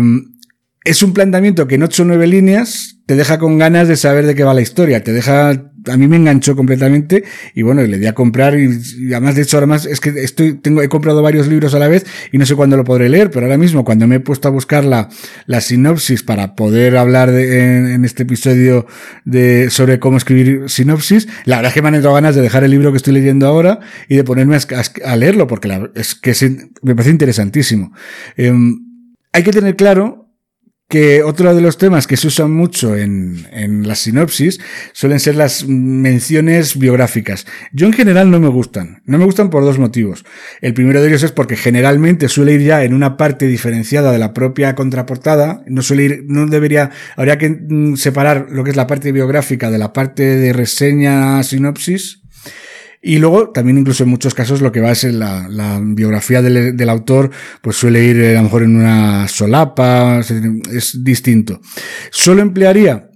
es 0.83 1.01
un 1.01 1.13
planteamiento 1.13 1.67
que 1.67 1.75
en 1.75 1.83
ocho 1.83 2.03
o 2.03 2.05
nueve 2.05 2.27
líneas 2.27 2.99
te 3.05 3.15
deja 3.15 3.39
con 3.39 3.57
ganas 3.57 3.87
de 3.87 3.95
saber 3.95 4.25
de 4.25 4.35
qué 4.35 4.43
va 4.43 4.53
la 4.53 4.61
historia, 4.61 5.03
te 5.03 5.13
deja 5.13 5.71
a 5.91 5.97
mí 5.97 6.07
me 6.07 6.17
enganchó 6.17 6.55
completamente 6.55 7.23
y 7.53 7.61
bueno, 7.61 7.81
le 7.81 7.97
di 7.97 8.05
a 8.05 8.13
comprar 8.13 8.57
y, 8.57 8.67
además 9.11 9.35
de 9.35 9.41
hecho 9.41 9.57
ahora 9.57 9.67
más 9.67 9.85
es 9.85 9.99
que 9.99 10.09
estoy, 10.09 10.53
tengo, 10.53 10.81
he 10.81 10.89
comprado 10.89 11.21
varios 11.21 11.47
libros 11.47 11.73
a 11.73 11.79
la 11.79 11.87
vez 11.87 12.05
y 12.31 12.37
no 12.37 12.45
sé 12.45 12.55
cuándo 12.55 12.77
lo 12.77 12.83
podré 12.83 13.09
leer, 13.09 13.31
pero 13.31 13.45
ahora 13.45 13.57
mismo 13.57 13.83
cuando 13.83 14.07
me 14.07 14.15
he 14.15 14.19
puesto 14.19 14.47
a 14.47 14.51
buscar 14.51 14.83
la, 14.83 15.09
la 15.45 15.61
sinopsis 15.61 16.23
para 16.23 16.55
poder 16.55 16.97
hablar 16.97 17.31
de, 17.31 17.93
en, 17.93 18.05
este 18.05 18.23
episodio 18.23 18.85
de, 19.25 19.69
sobre 19.69 19.99
cómo 19.99 20.17
escribir 20.17 20.69
sinopsis, 20.69 21.27
la 21.45 21.57
verdad 21.57 21.69
es 21.69 21.73
que 21.73 21.81
me 21.81 21.89
han 21.89 21.95
entrado 21.95 22.15
ganas 22.15 22.35
de 22.35 22.41
dejar 22.41 22.63
el 22.63 22.71
libro 22.71 22.91
que 22.91 22.97
estoy 22.97 23.13
leyendo 23.13 23.47
ahora 23.47 23.79
y 24.07 24.15
de 24.15 24.23
ponerme 24.23 24.57
a, 24.57 25.15
leerlo 25.15 25.47
porque 25.47 25.67
la, 25.67 25.89
es 25.95 26.15
que 26.15 26.33
me 26.81 26.95
parece 26.95 27.11
interesantísimo. 27.11 27.93
Em, 28.37 28.79
hay 29.31 29.43
que 29.43 29.51
tener 29.51 29.75
claro 29.75 30.22
que 30.93 31.23
otro 31.23 31.55
de 31.55 31.61
los 31.61 31.79
temas 31.79 32.05
que 32.05 32.17
se 32.17 32.27
usan 32.27 32.51
mucho 32.51 32.95
en, 32.95 33.47
en 33.51 33.87
la 33.87 33.95
sinopsis 33.95 34.59
suelen 34.91 35.19
ser 35.19 35.35
las 35.35 35.65
menciones 35.67 36.77
biográficas. 36.77 37.47
Yo 37.71 37.87
en 37.87 37.93
general 37.93 38.29
no 38.29 38.39
me 38.39 38.47
gustan. 38.47 39.01
No 39.05 39.17
me 39.17 39.25
gustan 39.25 39.49
por 39.49 39.63
dos 39.63 39.79
motivos. 39.79 40.23
El 40.61 40.75
primero 40.75 41.01
de 41.01 41.07
ellos 41.07 41.23
es 41.23 41.31
porque 41.31 41.55
generalmente 41.55 42.29
suele 42.29 42.53
ir 42.53 42.61
ya 42.61 42.83
en 42.83 42.93
una 42.93 43.17
parte 43.17 43.47
diferenciada 43.47 44.11
de 44.11 44.19
la 44.19 44.35
propia 44.35 44.75
contraportada. 44.75 45.63
No 45.65 45.81
suele 45.81 46.03
ir, 46.03 46.25
no 46.27 46.45
debería, 46.45 46.91
habría 47.17 47.39
que 47.39 47.49
mm, 47.49 47.95
separar 47.95 48.49
lo 48.51 48.63
que 48.63 48.69
es 48.69 48.75
la 48.75 48.85
parte 48.85 49.11
biográfica 49.11 49.71
de 49.71 49.79
la 49.79 49.93
parte 49.93 50.21
de 50.21 50.53
reseña 50.53 51.41
sinopsis 51.41 52.22
y 53.05 53.17
luego, 53.17 53.49
también 53.49 53.77
incluso 53.77 54.03
en 54.03 54.09
muchos 54.09 54.33
casos, 54.33 54.61
lo 54.61 54.71
que 54.71 54.79
va 54.79 54.91
es 54.91 55.03
la, 55.03 55.49
la 55.49 55.81
biografía 55.83 56.41
del, 56.41 56.77
del, 56.77 56.89
autor, 56.89 57.31
pues 57.61 57.75
suele 57.75 58.01
ir 58.01 58.17
eh, 58.17 58.31
a 58.31 58.37
lo 58.37 58.43
mejor 58.43 58.63
en 58.63 58.77
una 58.77 59.27
solapa, 59.27 60.21
es 60.21 61.03
distinto. 61.03 61.59
Solo 62.09 62.41
emplearía 62.41 63.09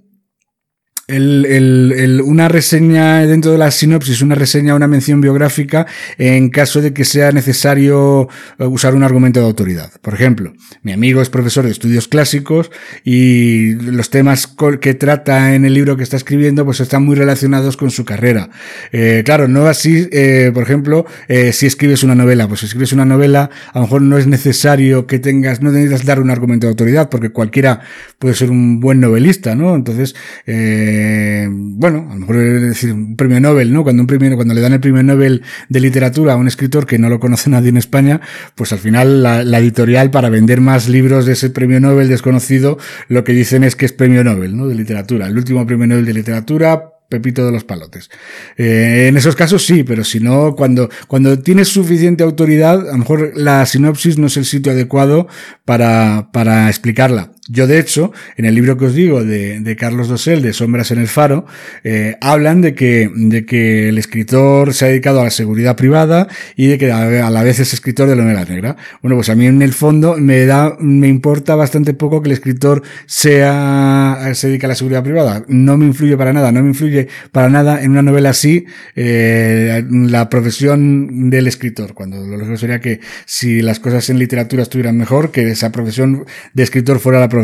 el, 1.08 2.20
una 2.22 2.48
reseña 2.48 3.26
dentro 3.26 3.52
de 3.52 3.58
la 3.58 3.70
sinopsis, 3.70 4.20
una 4.20 4.34
reseña, 4.34 4.74
una 4.74 4.86
mención 4.86 5.20
biográfica 5.20 5.86
en 6.18 6.50
caso 6.50 6.82
de 6.82 6.92
que 6.92 7.04
sea 7.04 7.32
necesario 7.32 8.28
eh, 8.58 8.66
usar 8.66 8.94
un 8.94 9.02
argumento 9.02 9.40
de 9.40 9.46
autoridad. 9.46 9.90
Por 10.02 10.14
ejemplo, 10.14 10.52
mi 10.82 10.92
amigo 10.92 11.22
es 11.22 11.30
profesor 11.30 11.64
de 11.64 11.70
estudios 11.70 12.08
clásicos 12.08 12.70
y 13.04 13.74
los 13.74 14.10
temas 14.10 14.54
que 14.80 14.94
trata 14.94 15.54
en 15.54 15.64
el 15.64 15.74
libro 15.74 15.96
que 15.96 16.02
está 16.02 16.16
escribiendo 16.16 16.64
pues 16.64 16.80
están 16.80 17.04
muy 17.04 17.16
relacionados 17.16 17.76
con 17.76 17.90
su 17.90 18.04
carrera. 18.04 18.50
Eh, 18.92 19.22
claro, 19.24 19.48
no 19.48 19.66
así, 19.66 20.08
eh, 20.12 20.50
por 20.52 20.62
ejemplo, 20.62 21.06
eh, 21.28 21.52
si 21.52 21.66
escribes 21.66 22.02
una 22.02 22.14
novela, 22.14 22.46
pues 22.48 22.60
si 22.60 22.66
escribes 22.66 22.92
una 22.92 23.06
novela, 23.06 23.48
a 23.72 23.78
lo 23.78 23.82
mejor 23.82 24.02
no 24.02 24.18
es 24.18 24.26
necesario 24.26 25.06
que 25.06 25.18
tengas, 25.18 25.62
no 25.62 25.72
necesitas 25.72 26.04
dar 26.04 26.20
un 26.20 26.30
argumento 26.30 26.66
de 26.66 26.72
autoridad 26.72 27.08
porque 27.08 27.30
cualquiera 27.30 27.80
puede 28.18 28.34
ser 28.34 28.50
un 28.50 28.80
buen 28.80 29.00
novelista, 29.00 29.54
¿no? 29.54 29.74
Entonces, 29.74 30.14
eh, 30.46 30.97
eh, 30.98 31.48
bueno, 31.50 32.08
a 32.10 32.14
lo 32.14 32.20
mejor 32.20 32.36
es 32.36 32.62
decir, 32.62 32.92
un 32.92 33.16
premio 33.16 33.40
Nobel, 33.40 33.72
¿no? 33.72 33.84
Cuando 33.84 34.02
un 34.02 34.06
premio, 34.06 34.34
cuando 34.34 34.54
le 34.54 34.60
dan 34.60 34.72
el 34.72 34.80
premio 34.80 35.02
Nobel 35.02 35.42
de 35.68 35.80
literatura 35.80 36.32
a 36.32 36.36
un 36.36 36.48
escritor 36.48 36.86
que 36.86 36.98
no 36.98 37.08
lo 37.08 37.20
conoce 37.20 37.50
nadie 37.50 37.68
en 37.68 37.76
España, 37.76 38.20
pues 38.54 38.72
al 38.72 38.78
final 38.78 39.22
la, 39.22 39.58
editorial 39.58 40.10
para 40.10 40.28
vender 40.28 40.60
más 40.60 40.88
libros 40.88 41.26
de 41.26 41.32
ese 41.32 41.50
premio 41.50 41.80
Nobel 41.80 42.08
desconocido, 42.08 42.78
lo 43.08 43.24
que 43.24 43.32
dicen 43.32 43.64
es 43.64 43.76
que 43.76 43.86
es 43.86 43.92
premio 43.92 44.24
Nobel, 44.24 44.56
¿no? 44.56 44.66
De 44.66 44.74
literatura. 44.74 45.26
El 45.26 45.36
último 45.36 45.66
premio 45.66 45.86
Nobel 45.86 46.04
de 46.04 46.14
literatura, 46.14 46.82
Pepito 47.08 47.46
de 47.46 47.52
los 47.52 47.64
Palotes. 47.64 48.10
Eh, 48.56 49.06
en 49.08 49.16
esos 49.16 49.36
casos 49.36 49.64
sí, 49.64 49.84
pero 49.84 50.04
si 50.04 50.20
no, 50.20 50.54
cuando, 50.56 50.90
cuando 51.06 51.38
tienes 51.38 51.68
suficiente 51.68 52.24
autoridad, 52.24 52.88
a 52.88 52.92
lo 52.92 52.98
mejor 52.98 53.32
la 53.34 53.64
sinopsis 53.66 54.18
no 54.18 54.26
es 54.26 54.36
el 54.36 54.44
sitio 54.44 54.72
adecuado 54.72 55.28
para, 55.64 56.30
para 56.32 56.68
explicarla. 56.68 57.32
Yo, 57.48 57.66
de 57.66 57.78
hecho, 57.78 58.12
en 58.36 58.44
el 58.44 58.54
libro 58.54 58.76
que 58.76 58.84
os 58.84 58.94
digo 58.94 59.24
de, 59.24 59.60
de 59.60 59.76
Carlos 59.76 60.08
Dosel, 60.08 60.42
de 60.42 60.52
Sombras 60.52 60.90
en 60.90 60.98
el 60.98 61.08
Faro, 61.08 61.46
eh, 61.82 62.16
hablan 62.20 62.60
de 62.60 62.74
que, 62.74 63.10
de 63.14 63.46
que 63.46 63.88
el 63.88 63.96
escritor 63.96 64.74
se 64.74 64.84
ha 64.84 64.88
dedicado 64.88 65.22
a 65.22 65.24
la 65.24 65.30
seguridad 65.30 65.74
privada 65.74 66.28
y 66.56 66.66
de 66.66 66.76
que 66.76 66.92
a 66.92 67.30
la 67.30 67.42
vez 67.42 67.58
es 67.58 67.72
escritor 67.72 68.06
de 68.06 68.16
la 68.16 68.22
novela 68.22 68.44
negra. 68.44 68.76
Bueno, 69.00 69.16
pues 69.16 69.30
a 69.30 69.34
mí 69.34 69.46
en 69.46 69.62
el 69.62 69.72
fondo 69.72 70.16
me 70.18 70.44
da, 70.44 70.76
me 70.78 71.08
importa 71.08 71.54
bastante 71.54 71.94
poco 71.94 72.20
que 72.22 72.28
el 72.28 72.34
escritor 72.34 72.82
sea, 73.06 74.30
se 74.34 74.48
dedique 74.48 74.66
a 74.66 74.68
la 74.68 74.74
seguridad 74.74 75.02
privada. 75.02 75.42
No 75.48 75.78
me 75.78 75.86
influye 75.86 76.18
para 76.18 76.34
nada, 76.34 76.52
no 76.52 76.62
me 76.62 76.68
influye 76.68 77.08
para 77.32 77.48
nada 77.48 77.82
en 77.82 77.92
una 77.92 78.02
novela 78.02 78.30
así, 78.30 78.66
eh, 78.94 79.84
la 79.90 80.28
profesión 80.28 81.30
del 81.30 81.46
escritor. 81.46 81.94
Cuando 81.94 82.18
lo 82.26 82.36
lógico 82.36 82.58
sería 82.58 82.80
que 82.80 83.00
si 83.24 83.62
las 83.62 83.80
cosas 83.80 84.10
en 84.10 84.18
literatura 84.18 84.62
estuvieran 84.62 84.98
mejor, 84.98 85.30
que 85.30 85.48
esa 85.50 85.72
profesión 85.72 86.26
de 86.52 86.62
escritor 86.62 86.98
fuera 86.98 87.18
la 87.18 87.28
profesión 87.28 87.37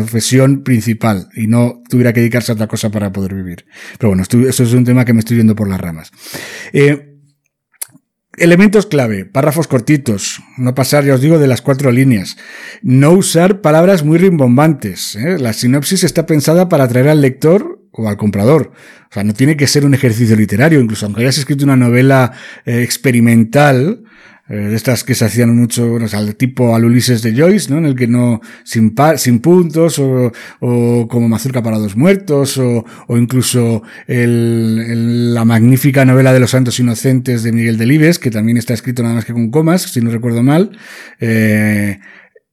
principal 0.63 1.29
y 1.35 1.47
no 1.47 1.81
tuviera 1.89 2.13
que 2.13 2.19
dedicarse 2.19 2.51
a 2.51 2.55
otra 2.55 2.67
cosa 2.67 2.89
para 2.89 3.11
poder 3.11 3.33
vivir. 3.33 3.65
Pero 3.97 4.09
bueno, 4.09 4.23
esto, 4.23 4.39
es 4.39 4.73
un 4.73 4.83
tema 4.83 5.05
que 5.05 5.13
me 5.13 5.19
estoy 5.19 5.37
yendo 5.37 5.55
por 5.55 5.69
las 5.69 5.79
ramas. 5.79 6.11
Eh, 6.73 7.15
Elementos 8.37 8.85
clave, 8.85 9.23
párrafos 9.23 9.67
cortitos, 9.67 10.41
no 10.57 10.75
pasar, 10.75 11.05
ya 11.05 11.13
os 11.13 11.21
digo, 11.21 11.39
de 11.39 11.47
las 11.47 11.61
cuatro 11.61 11.89
líneas, 11.89 12.35
no 12.81 13.11
usar 13.11 13.61
palabras 13.61 14.03
muy 14.03 14.17
rimbombantes. 14.17 15.15
¿eh? 15.15 15.37
La 15.39 15.53
sinopsis 15.53 16.03
está 16.03 16.25
pensada 16.25 16.67
para 16.67 16.83
atraer 16.83 17.07
al 17.07 17.21
lector 17.21 17.79
o 17.91 18.09
al 18.09 18.17
comprador. 18.17 18.73
O 19.09 19.13
sea, 19.13 19.23
no 19.23 19.33
tiene 19.33 19.55
que 19.55 19.67
ser 19.67 19.85
un 19.85 19.93
ejercicio 19.93 20.35
literario, 20.35 20.81
incluso 20.81 21.05
aunque 21.05 21.21
hayas 21.21 21.37
escrito 21.37 21.63
una 21.63 21.77
novela 21.77 22.33
eh, 22.65 22.81
experimental, 22.81 24.03
eh, 24.47 24.55
de 24.55 24.75
estas 24.75 25.03
que 25.03 25.15
se 25.15 25.25
hacían 25.25 25.55
mucho, 25.55 25.87
bueno, 25.87 26.05
al 26.13 26.35
tipo 26.35 26.75
al 26.75 26.85
Ulises 26.85 27.21
de 27.21 27.35
Joyce, 27.35 27.71
¿no? 27.71 27.79
En 27.79 27.85
el 27.85 27.95
que 27.95 28.07
no, 28.07 28.41
sin, 28.63 28.93
sin 29.17 29.39
puntos, 29.39 29.97
o, 29.99 30.31
o 30.59 31.07
como 31.07 31.27
Mazurca 31.27 31.63
para 31.63 31.79
dos 31.79 31.95
muertos, 31.95 32.57
o, 32.57 32.85
o 33.07 33.17
incluso 33.17 33.81
el, 34.07 35.33
la 35.33 35.45
magnífica 35.45 36.05
novela 36.05 36.31
de 36.31 36.39
los 36.39 36.51
santos 36.51 36.79
inocentes 36.79 37.43
de 37.43 37.51
Miguel 37.51 37.77
Delibes, 37.77 38.19
que 38.19 38.31
también 38.31 38.57
está 38.57 38.73
escrito 38.73 39.01
nada 39.01 39.15
más 39.15 39.25
que 39.25 39.33
con 39.33 39.49
comas, 39.49 39.81
si 39.81 40.01
no 40.01 40.11
recuerdo 40.11 40.43
mal. 40.43 40.77
Eh, 41.19 41.99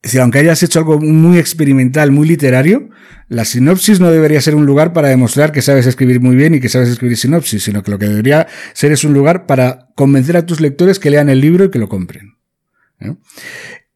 es 0.03 0.11
decir, 0.11 0.21
aunque 0.21 0.41
hayas 0.41 0.61
hecho 0.65 0.81
algo 0.81 0.99
muy 0.99 1.39
experimental, 1.39 2.11
muy 2.11 2.27
literario, 2.27 2.91
la 3.29 3.45
sinopsis 3.45 4.01
no 4.01 4.11
debería 4.11 4.41
ser 4.41 4.57
un 4.57 4.67
lugar 4.67 4.93
para 4.93 5.09
demostrar 5.09 5.53
que 5.53 5.63
sabes 5.63 5.87
escribir 5.87 6.21
muy 6.21 6.35
bien 6.35 6.57
y 6.57 6.61
que 6.61 6.69
sabes 6.69 6.89
escribir 6.89 7.17
sinopsis, 7.17 7.63
sino 7.63 7.85
que 7.85 7.93
lo 7.93 8.01
que 8.01 8.09
debería 8.09 8.49
ser 8.73 8.91
es 8.91 9.05
un 9.05 9.15
lugar 9.15 9.47
para 9.47 9.87
convencer 9.95 10.37
a 10.37 10.45
tus 10.45 10.61
lectores 10.61 10.99
que 10.99 11.09
lean 11.09 11.29
el 11.29 11.41
libro 11.41 11.67
y 11.67 11.71
que 11.71 11.79
lo 11.79 11.89
compren. 11.89 12.37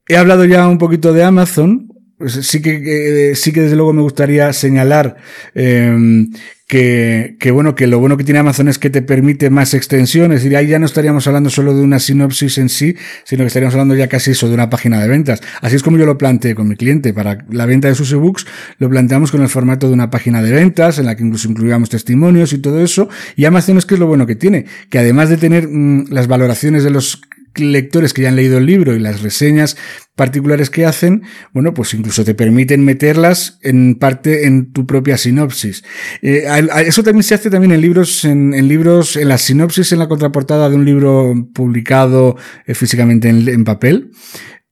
He 0.08 0.16
hablado 0.16 0.44
ya 0.44 0.68
un 0.68 0.78
poquito 0.78 1.12
de 1.12 1.24
Amazon. 1.24 1.88
Pues 2.18 2.32
sí 2.32 2.62
que, 2.62 3.34
sí 3.34 3.52
que 3.52 3.60
desde 3.60 3.76
luego 3.76 3.92
me 3.92 4.00
gustaría 4.00 4.50
señalar 4.54 5.16
eh, 5.54 6.26
que, 6.66 7.36
que, 7.38 7.52
bueno, 7.52 7.76
que 7.76 7.86
lo 7.86 8.00
bueno 8.00 8.16
que 8.16 8.24
tiene 8.24 8.40
Amazon 8.40 8.68
es 8.68 8.78
que 8.78 8.90
te 8.90 9.00
permite 9.00 9.50
más 9.50 9.72
extensión, 9.72 10.32
es 10.32 10.42
decir, 10.42 10.56
ahí 10.56 10.66
ya 10.66 10.80
no 10.80 10.86
estaríamos 10.86 11.26
hablando 11.28 11.48
solo 11.48 11.74
de 11.74 11.80
una 11.80 12.00
sinopsis 12.00 12.58
en 12.58 12.68
sí, 12.68 12.96
sino 13.24 13.44
que 13.44 13.48
estaríamos 13.48 13.74
hablando 13.74 13.94
ya 13.94 14.08
casi 14.08 14.32
eso 14.32 14.48
de 14.48 14.54
una 14.54 14.68
página 14.68 15.00
de 15.00 15.06
ventas. 15.06 15.42
Así 15.60 15.76
es 15.76 15.82
como 15.84 15.96
yo 15.96 16.06
lo 16.06 16.18
planteé 16.18 16.56
con 16.56 16.66
mi 16.66 16.74
cliente. 16.74 17.12
Para 17.14 17.38
la 17.50 17.66
venta 17.66 17.86
de 17.86 17.94
sus 17.94 18.10
ebooks 18.10 18.46
lo 18.78 18.90
planteamos 18.90 19.30
con 19.30 19.42
el 19.42 19.48
formato 19.48 19.86
de 19.86 19.94
una 19.94 20.10
página 20.10 20.42
de 20.42 20.50
ventas, 20.50 20.98
en 20.98 21.06
la 21.06 21.14
que 21.14 21.22
incluso 21.22 21.48
incluíamos 21.48 21.88
testimonios 21.88 22.52
y 22.52 22.58
todo 22.58 22.82
eso. 22.82 23.08
Y 23.36 23.44
Amazon 23.44 23.78
es 23.78 23.86
que 23.86 23.94
es 23.94 24.00
lo 24.00 24.08
bueno 24.08 24.26
que 24.26 24.34
tiene, 24.34 24.66
que 24.90 24.98
además 24.98 25.28
de 25.28 25.36
tener 25.36 25.68
mm, 25.68 26.06
las 26.10 26.26
valoraciones 26.26 26.82
de 26.82 26.90
los 26.90 27.20
lectores 27.58 28.12
que 28.12 28.22
ya 28.22 28.28
han 28.28 28.36
leído 28.36 28.58
el 28.58 28.66
libro 28.66 28.94
y 28.94 28.98
las 28.98 29.22
reseñas 29.22 29.76
particulares 30.14 30.70
que 30.70 30.86
hacen, 30.86 31.22
bueno, 31.52 31.74
pues 31.74 31.92
incluso 31.94 32.24
te 32.24 32.34
permiten 32.34 32.84
meterlas 32.84 33.58
en 33.62 33.96
parte 33.96 34.46
en 34.46 34.72
tu 34.72 34.86
propia 34.86 35.18
sinopsis. 35.18 35.84
Eh, 36.22 36.44
eso 36.86 37.02
también 37.02 37.22
se 37.22 37.34
hace 37.34 37.50
también 37.50 37.72
en 37.72 37.80
libros, 37.80 38.24
en, 38.24 38.50
libros, 38.66 39.16
en 39.16 39.28
la 39.28 39.38
sinopsis, 39.38 39.92
en 39.92 39.98
la 39.98 40.08
contraportada 40.08 40.70
de 40.70 40.76
un 40.76 40.84
libro 40.84 41.34
publicado 41.52 42.36
eh, 42.66 42.74
físicamente 42.74 43.28
en 43.28 43.64
papel. 43.64 44.10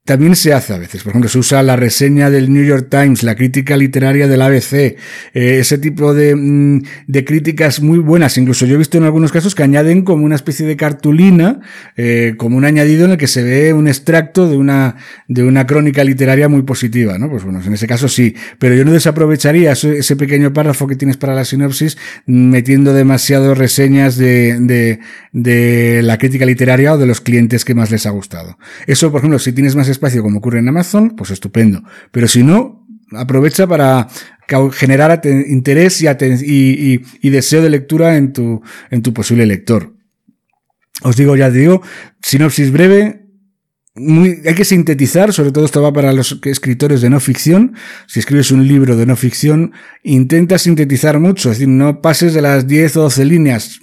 También 0.07 0.37
se 0.37 0.53
hace 0.53 0.75
a 0.75 0.77
veces, 0.77 1.03
por 1.03 1.13
ejemplo, 1.13 1.31
se 1.31 1.39
usa 1.39 1.63
la 1.63 1.77
reseña 1.77 2.29
del 2.29 2.53
New 2.53 2.63
York 2.63 2.89
Times, 2.91 3.23
la 3.23 3.35
crítica 3.35 3.75
literaria 3.75 4.29
del 4.29 4.43
ABC, 4.43 4.75
eh, 4.75 4.97
ese 5.33 5.79
tipo 5.79 6.13
de, 6.13 6.37
mm, 6.37 6.83
de, 7.07 7.25
críticas 7.25 7.81
muy 7.81 8.01
buenas. 8.01 8.37
Incluso 8.37 8.67
yo 8.67 8.75
he 8.75 8.77
visto 8.77 8.99
en 8.99 9.05
algunos 9.05 9.33
casos 9.33 9.55
que 9.55 9.63
añaden 9.63 10.03
como 10.03 10.27
una 10.27 10.35
especie 10.35 10.67
de 10.67 10.77
cartulina, 10.77 11.61
eh, 11.97 12.35
como 12.37 12.59
un 12.59 12.67
añadido 12.67 13.07
en 13.07 13.13
el 13.13 13.17
que 13.17 13.27
se 13.27 13.43
ve 13.43 13.73
un 13.73 13.89
extracto 13.89 14.47
de 14.47 14.59
una, 14.59 14.97
de 15.27 15.43
una 15.43 15.67
crónica 15.67 16.05
literaria 16.05 16.51
muy 16.51 16.65
positiva, 16.65 17.17
¿no? 17.17 17.31
Pues 17.31 17.43
bueno, 17.43 17.63
en 17.65 17.73
ese 17.73 17.87
caso 17.87 18.07
sí, 18.07 18.37
pero 18.59 18.75
yo 18.75 18.85
no 18.85 18.93
desaprovecharía 18.93 19.73
ese, 19.73 20.17
pequeño 20.17 20.53
párrafo 20.53 20.87
que 20.87 20.97
tienes 20.97 21.17
para 21.17 21.35
la 21.35 21.47
sinopsis 21.47 21.97
metiendo 22.27 22.93
demasiado 22.93 23.55
reseñas 23.55 24.19
de, 24.19 24.59
de, 24.61 25.01
de 25.33 26.03
la 26.03 26.19
crítica 26.19 26.45
literaria 26.45 26.93
o 26.93 26.99
de 26.99 27.07
los 27.07 27.23
clientes 27.23 27.65
que 27.65 27.75
más 27.75 27.91
les 27.91 28.05
ha 28.05 28.11
gustado. 28.11 28.59
Eso, 28.87 29.11
por 29.11 29.21
ejemplo, 29.21 29.39
si 29.39 29.53
tienes 29.53 29.75
más 29.75 29.89
espacio 29.95 30.23
como 30.23 30.39
ocurre 30.39 30.59
en 30.59 30.69
Amazon, 30.69 31.15
pues 31.17 31.31
estupendo. 31.31 31.83
Pero 32.11 32.29
si 32.29 32.43
no, 32.43 32.87
aprovecha 33.13 33.67
para 33.67 34.09
generar 34.73 35.21
interés 35.25 36.03
y, 36.03 37.31
deseo 37.31 37.63
de 37.63 37.71
lectura 37.71 38.17
en 38.17 38.33
tu, 38.33 39.15
posible 39.15 39.47
lector. 39.47 39.95
Os 41.03 41.17
digo, 41.17 41.37
ya 41.37 41.51
digo, 41.51 41.83
sinopsis 42.23 42.71
breve, 42.71 43.25
hay 43.97 44.55
que 44.55 44.65
sintetizar, 44.65 45.33
sobre 45.33 45.53
todo 45.53 45.65
esto 45.65 45.81
va 45.83 45.93
para 45.93 46.13
los 46.13 46.41
escritores 46.45 47.01
de 47.01 47.11
no 47.11 47.21
ficción. 47.21 47.75
Si 48.07 48.21
escribes 48.21 48.51
un 48.51 48.67
libro 48.67 48.97
de 48.97 49.07
no 49.07 49.17
ficción, 49.17 49.73
intenta 50.03 50.59
sintetizar 50.59 51.21
mucho, 51.21 51.51
es 51.51 51.59
decir, 51.59 51.69
no 51.69 52.01
pases 52.01 52.35
de 52.35 52.43
las 52.43 52.67
10 52.67 52.97
o 52.97 53.03
12 53.03 53.25
líneas. 53.25 53.81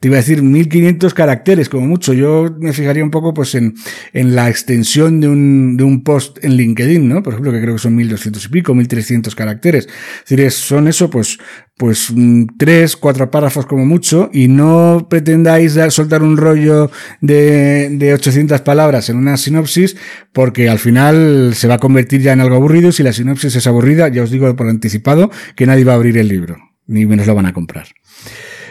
Te 0.00 0.08
iba 0.08 0.16
a 0.16 0.20
decir 0.20 0.42
1500 0.42 1.12
caracteres 1.14 1.68
como 1.68 1.86
mucho. 1.86 2.12
Yo 2.12 2.54
me 2.58 2.72
fijaría 2.72 3.02
un 3.02 3.10
poco 3.10 3.34
pues 3.34 3.54
en, 3.54 3.74
en 4.12 4.34
la 4.36 4.48
extensión 4.48 5.20
de 5.20 5.28
un, 5.28 5.76
de 5.76 5.84
un 5.84 6.04
post 6.04 6.42
en 6.44 6.54
LinkedIn, 6.54 7.08
¿no? 7.08 7.22
Por 7.22 7.32
ejemplo, 7.32 7.52
que 7.52 7.60
creo 7.60 7.74
que 7.74 7.80
son 7.80 7.96
1200 7.96 8.44
y 8.44 8.48
pico, 8.48 8.74
1300 8.74 9.34
caracteres. 9.34 9.88
Es 10.24 10.30
decir, 10.30 10.50
son 10.52 10.88
eso 10.88 11.10
pues, 11.10 11.38
pues 11.76 12.12
mm, 12.14 12.44
tres, 12.58 12.96
cuatro 12.96 13.30
párrafos 13.30 13.66
como 13.66 13.84
mucho 13.86 14.30
y 14.32 14.48
no 14.48 15.06
pretendáis 15.10 15.78
soltar 15.90 16.22
un 16.22 16.36
rollo 16.36 16.90
de, 17.20 17.88
de 17.90 18.14
800 18.14 18.60
palabras 18.60 19.08
en 19.10 19.16
una 19.16 19.36
sinopsis 19.36 19.96
porque 20.32 20.68
al 20.68 20.78
final 20.78 21.54
se 21.54 21.66
va 21.68 21.74
a 21.74 21.78
convertir 21.78 22.20
ya 22.20 22.32
en 22.32 22.40
algo 22.40 22.56
aburrido. 22.56 22.92
Si 22.92 23.02
la 23.02 23.12
sinopsis 23.12 23.56
es 23.56 23.66
aburrida, 23.66 24.08
ya 24.08 24.22
os 24.22 24.30
digo 24.30 24.54
por 24.54 24.68
anticipado 24.68 25.30
que 25.56 25.66
nadie 25.66 25.84
va 25.84 25.92
a 25.92 25.96
abrir 25.96 26.18
el 26.18 26.28
libro, 26.28 26.56
ni 26.86 27.06
menos 27.06 27.26
lo 27.26 27.34
van 27.34 27.46
a 27.46 27.52
comprar. 27.52 27.88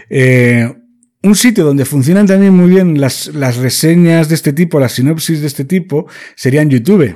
Eh, 0.10 0.73
un 1.23 1.36
sitio 1.36 1.63
donde 1.63 1.86
funcionan 1.86 2.27
también 2.27 2.53
muy 2.53 2.69
bien 2.69 2.99
las, 2.99 3.27
las 3.34 3.58
reseñas 3.58 4.30
de 4.30 4.36
este 4.36 4.53
tipo, 4.53 4.80
las 4.80 4.93
sinopsis 4.93 5.41
de 5.41 5.47
este 5.47 5.65
tipo, 5.65 6.08
sería 6.36 6.62
en 6.62 6.69
YouTube. 6.69 7.15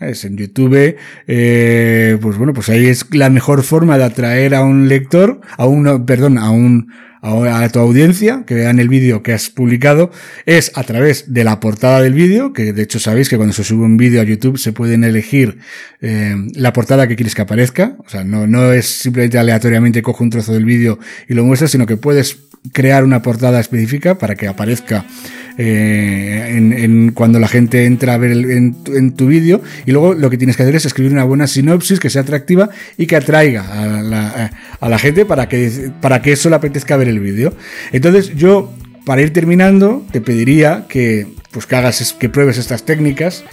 Es 0.00 0.24
en 0.24 0.36
YouTube, 0.36 0.96
eh, 1.28 2.18
pues 2.20 2.36
bueno, 2.36 2.52
pues 2.52 2.68
ahí 2.68 2.86
es 2.86 3.06
la 3.12 3.30
mejor 3.30 3.62
forma 3.62 3.96
de 3.96 4.02
atraer 4.02 4.56
a 4.56 4.64
un 4.64 4.88
lector, 4.88 5.40
a 5.56 5.66
un, 5.66 6.04
perdón, 6.04 6.36
a 6.36 6.50
un, 6.50 6.88
a 7.22 7.68
tu 7.68 7.78
audiencia, 7.78 8.42
que 8.44 8.56
vean 8.56 8.80
el 8.80 8.88
vídeo 8.88 9.22
que 9.22 9.32
has 9.32 9.50
publicado, 9.50 10.10
es 10.46 10.72
a 10.74 10.82
través 10.82 11.32
de 11.32 11.44
la 11.44 11.60
portada 11.60 12.02
del 12.02 12.12
vídeo, 12.12 12.52
que 12.52 12.72
de 12.72 12.82
hecho 12.82 12.98
sabéis 12.98 13.28
que 13.28 13.36
cuando 13.36 13.54
se 13.54 13.62
sube 13.62 13.84
un 13.84 13.96
vídeo 13.96 14.20
a 14.20 14.24
YouTube 14.24 14.58
se 14.58 14.72
pueden 14.72 15.04
elegir 15.04 15.58
eh, 16.00 16.34
la 16.54 16.72
portada 16.72 17.06
que 17.06 17.14
quieres 17.14 17.36
que 17.36 17.42
aparezca, 17.42 17.96
o 18.04 18.08
sea, 18.08 18.24
no, 18.24 18.48
no 18.48 18.72
es 18.72 18.86
simplemente 18.86 19.38
aleatoriamente 19.38 20.02
cojo 20.02 20.24
un 20.24 20.30
trozo 20.30 20.52
del 20.54 20.64
vídeo 20.64 20.98
y 21.28 21.34
lo 21.34 21.44
muestras, 21.44 21.70
sino 21.70 21.86
que 21.86 21.96
puedes 21.96 22.48
crear 22.72 23.04
una 23.04 23.22
portada 23.22 23.60
específica 23.60 24.16
para 24.16 24.34
que 24.34 24.48
aparezca 24.48 25.04
eh, 25.56 26.56
en, 26.56 27.12
cuando 27.12 27.38
la 27.38 27.46
gente 27.46 27.84
entra 27.84 28.14
a 28.14 28.18
ver 28.18 28.32
en, 28.32 29.12
tu 29.12 29.26
vídeo 29.26 29.62
y 29.86 29.92
luego 29.92 30.14
lo 30.14 30.28
que 30.30 30.38
tienes 30.38 30.56
que 30.56 30.64
hacer 30.64 30.74
es 30.74 30.84
escribir 30.84 31.12
una 31.12 31.24
buena 31.24 31.46
sinopsis 31.46 32.00
que 32.00 32.10
sea 32.10 32.22
atractiva 32.22 32.70
y 32.96 33.06
que 33.06 33.16
atraiga 33.16 33.64
a 34.80 34.88
la, 34.88 34.98
gente 34.98 35.24
para 35.24 35.48
que, 35.48 35.90
para 36.00 36.22
que 36.22 36.32
eso 36.32 36.50
le 36.50 36.56
apetezca 36.56 36.96
ver 36.96 37.08
el 37.08 37.20
vídeo. 37.20 37.54
Entonces 37.92 38.34
yo, 38.34 38.72
para 39.04 39.22
ir 39.22 39.32
terminando, 39.32 40.04
te 40.10 40.20
pediría 40.20 40.86
que, 40.88 41.28
pues, 41.52 41.66
que 41.66 41.76
hagas, 41.76 42.16
que 42.18 42.28
pruebes 42.28 42.58
estas 42.58 42.84
técnicas 42.84 43.44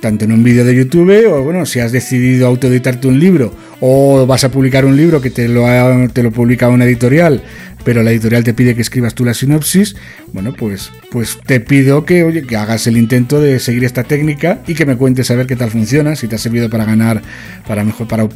tanto 0.00 0.26
en 0.26 0.32
un 0.32 0.44
vídeo 0.44 0.64
de 0.64 0.74
YouTube 0.74 1.26
o 1.32 1.42
bueno, 1.42 1.66
si 1.66 1.80
has 1.80 1.90
decidido 1.90 2.46
autoeditarte 2.46 3.08
un 3.08 3.18
libro 3.18 3.52
o 3.80 4.26
vas 4.26 4.44
a 4.44 4.50
publicar 4.50 4.84
un 4.84 4.96
libro 4.96 5.20
que 5.20 5.30
te 5.30 5.48
lo, 5.48 5.66
te 6.12 6.22
lo 6.22 6.30
publica 6.30 6.68
una 6.68 6.84
editorial, 6.84 7.42
pero 7.84 8.02
la 8.02 8.10
editorial 8.10 8.42
te 8.42 8.52
pide 8.52 8.74
que 8.74 8.80
escribas 8.82 9.14
tú 9.14 9.24
la 9.24 9.32
sinopsis, 9.32 9.94
bueno, 10.32 10.52
pues, 10.52 10.90
pues 11.12 11.38
te 11.46 11.60
pido 11.60 12.04
que, 12.04 12.24
oye, 12.24 12.42
que 12.42 12.56
hagas 12.56 12.86
el 12.88 12.96
intento 12.96 13.40
de 13.40 13.60
seguir 13.60 13.84
esta 13.84 14.02
técnica 14.02 14.60
y 14.66 14.74
que 14.74 14.84
me 14.84 14.96
cuentes 14.96 15.30
a 15.30 15.36
ver 15.36 15.46
qué 15.46 15.54
tal 15.54 15.70
funciona, 15.70 16.16
si 16.16 16.26
te 16.26 16.34
ha 16.34 16.38
servido 16.38 16.68
para 16.68 16.84
ganar, 16.84 17.22
para 17.66 17.84
mejor, 17.84 18.08
para 18.08 18.28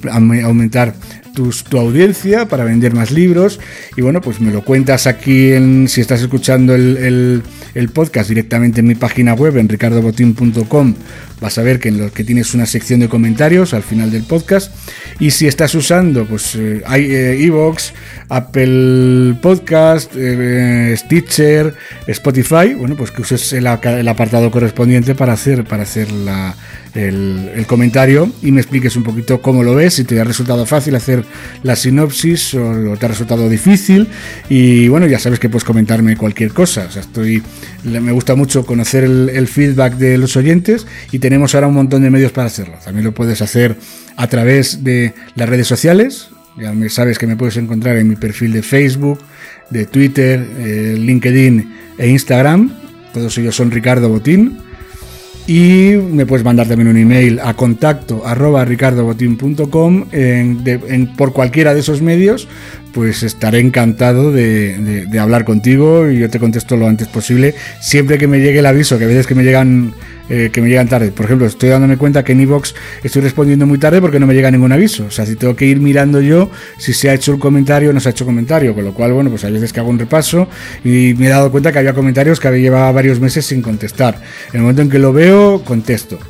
aumentar 0.44 0.94
tu 1.68 1.78
audiencia, 1.78 2.46
para 2.46 2.64
vender 2.64 2.94
más 2.94 3.10
libros. 3.10 3.60
Y 3.96 4.02
bueno, 4.02 4.20
pues 4.20 4.40
me 4.40 4.52
lo 4.52 4.64
cuentas 4.64 5.06
aquí 5.06 5.52
en, 5.52 5.88
si 5.88 6.00
estás 6.00 6.20
escuchando 6.20 6.74
el, 6.74 7.42
el, 7.74 7.88
podcast 7.88 8.28
directamente 8.28 8.80
en 8.80 8.86
mi 8.86 8.94
página 8.94 9.34
web, 9.34 9.56
en 9.56 9.68
ricardobotín.com, 9.68 10.94
vas 11.40 11.58
a 11.58 11.62
ver 11.62 11.80
que 11.80 11.88
en 11.88 11.98
lo 11.98 12.12
que 12.12 12.24
tienes 12.24 12.54
una 12.54 12.66
sección 12.66 13.00
de 13.00 13.08
comentarios 13.08 13.74
al 13.74 13.82
final 13.82 14.10
del 14.10 14.24
podcast. 14.24 14.72
Si 15.30 15.46
estás 15.46 15.74
usando, 15.74 16.24
pues 16.24 16.54
eh, 16.54 16.82
hay 16.86 17.04
eh, 17.04 17.44
Evox, 17.44 17.92
Apple 18.28 19.34
Podcast, 19.42 20.12
eh, 20.16 20.94
Stitcher, 20.96 21.74
Spotify, 22.06 22.74
bueno, 22.74 22.96
pues 22.96 23.10
que 23.10 23.22
uses 23.22 23.52
el, 23.52 23.66
apartado 23.66 24.50
correspondiente 24.50 25.14
para 25.14 25.32
hacer, 25.32 25.64
para 25.64 25.82
hacer 25.82 26.10
la, 26.10 26.54
el, 26.94 27.64
comentario 27.66 28.30
y 28.42 28.50
me 28.50 28.60
expliques 28.60 28.96
un 28.96 29.02
poquito 29.02 29.40
cómo 29.40 29.62
lo 29.62 29.74
ves, 29.74 29.94
si 29.94 30.04
te 30.04 30.20
ha 30.20 30.24
resultado 30.24 30.66
fácil 30.66 30.94
hacer 30.96 31.24
la 31.62 31.76
sinopsis 31.76 32.54
o 32.54 32.96
te 32.98 33.06
ha 33.06 33.08
resultado 33.08 33.48
difícil. 33.48 34.08
Y 34.48 34.88
bueno, 34.88 35.06
ya 35.06 35.18
sabes 35.18 35.38
que 35.38 35.48
puedes 35.48 35.64
comentarme 35.64 36.16
cualquier 36.16 36.52
cosa. 36.52 36.88
Estoy, 36.94 37.42
me 37.84 38.12
gusta 38.12 38.34
mucho 38.34 38.64
conocer 38.64 39.04
el, 39.04 39.48
feedback 39.48 39.94
de 39.94 40.18
los 40.18 40.36
oyentes 40.36 40.86
y 41.12 41.18
tenemos 41.18 41.54
ahora 41.54 41.66
un 41.66 41.74
montón 41.74 42.02
de 42.02 42.10
medios 42.10 42.32
para 42.32 42.46
hacerlo. 42.46 42.74
También 42.84 43.04
lo 43.04 43.12
puedes 43.12 43.42
hacer 43.42 43.76
a 44.16 44.26
través 44.26 44.84
de 44.84 45.14
las 45.34 45.48
redes 45.48 45.66
sociales. 45.66 46.28
Ya 46.56 46.72
sabes 46.88 47.18
que 47.18 47.26
me 47.26 47.36
puedes 47.36 47.56
encontrar 47.56 47.96
en 47.96 48.08
mi 48.08 48.16
perfil 48.16 48.52
de 48.52 48.62
Facebook, 48.62 49.20
de 49.70 49.86
Twitter, 49.86 50.46
eh, 50.58 50.96
LinkedIn 50.98 51.74
e 51.98 52.08
Instagram. 52.08 52.72
Todos 53.14 53.36
ellos 53.38 53.56
son 53.56 53.70
Ricardo 53.70 54.08
Botín. 54.08 54.58
Y 55.46 55.96
me 55.96 56.26
puedes 56.26 56.44
mandar 56.44 56.68
también 56.68 56.88
un 56.88 56.96
email 56.96 57.40
a 57.40 57.54
contacto 57.54 58.24
arroba 58.24 58.64
ricardobotín.com 58.64 60.04
en, 60.12 61.12
por 61.16 61.32
cualquiera 61.32 61.74
de 61.74 61.80
esos 61.80 62.02
medios, 62.02 62.46
pues 62.92 63.22
estaré 63.22 63.60
encantado 63.60 64.32
de, 64.32 65.06
de, 65.08 65.18
hablar 65.18 65.44
contigo 65.44 66.08
y 66.08 66.18
yo 66.18 66.30
te 66.30 66.38
contesto 66.38 66.76
lo 66.76 66.88
antes 66.88 67.08
posible, 67.08 67.54
siempre 67.80 68.18
que 68.18 68.26
me 68.26 68.40
llegue 68.40 68.60
el 68.60 68.66
aviso, 68.66 68.98
que 68.98 69.04
a 69.04 69.08
veces 69.08 69.26
que 69.26 69.34
me 69.34 69.44
llegan 69.44 69.94
eh, 70.32 70.50
que 70.52 70.62
me 70.62 70.68
llegan 70.68 70.86
tarde. 70.86 71.10
Por 71.10 71.26
ejemplo, 71.26 71.44
estoy 71.48 71.70
dándome 71.70 71.96
cuenta 71.96 72.22
que 72.22 72.30
en 72.30 72.40
iVoox 72.42 72.72
estoy 73.02 73.20
respondiendo 73.20 73.66
muy 73.66 73.78
tarde 73.78 74.00
porque 74.00 74.20
no 74.20 74.28
me 74.28 74.34
llega 74.34 74.48
ningún 74.48 74.70
aviso. 74.70 75.06
O 75.06 75.10
sea, 75.10 75.26
si 75.26 75.34
tengo 75.34 75.56
que 75.56 75.66
ir 75.66 75.80
mirando 75.80 76.20
yo 76.20 76.52
si 76.78 76.92
se 76.92 77.10
ha 77.10 77.14
hecho 77.14 77.32
el 77.32 77.40
comentario 77.40 77.90
o 77.90 77.92
no 77.92 77.98
se 77.98 78.10
ha 78.10 78.12
hecho 78.12 78.24
comentario. 78.24 78.72
Con 78.72 78.84
lo 78.84 78.94
cual, 78.94 79.12
bueno, 79.12 79.30
pues 79.30 79.44
hay 79.44 79.52
veces 79.52 79.72
que 79.72 79.80
hago 79.80 79.90
un 79.90 79.98
repaso 79.98 80.46
y 80.84 81.14
me 81.18 81.26
he 81.26 81.30
dado 81.30 81.50
cuenta 81.50 81.72
que 81.72 81.80
había 81.80 81.94
comentarios 81.94 82.38
que 82.38 82.46
había 82.46 82.62
llevado 82.62 82.92
varios 82.92 83.18
meses 83.18 83.44
sin 83.44 83.60
contestar. 83.60 84.20
En 84.50 84.56
el 84.56 84.60
momento 84.60 84.82
en 84.82 84.90
que 84.90 85.00
lo 85.00 85.12
veo, 85.12 85.64
contesto. 85.64 86.20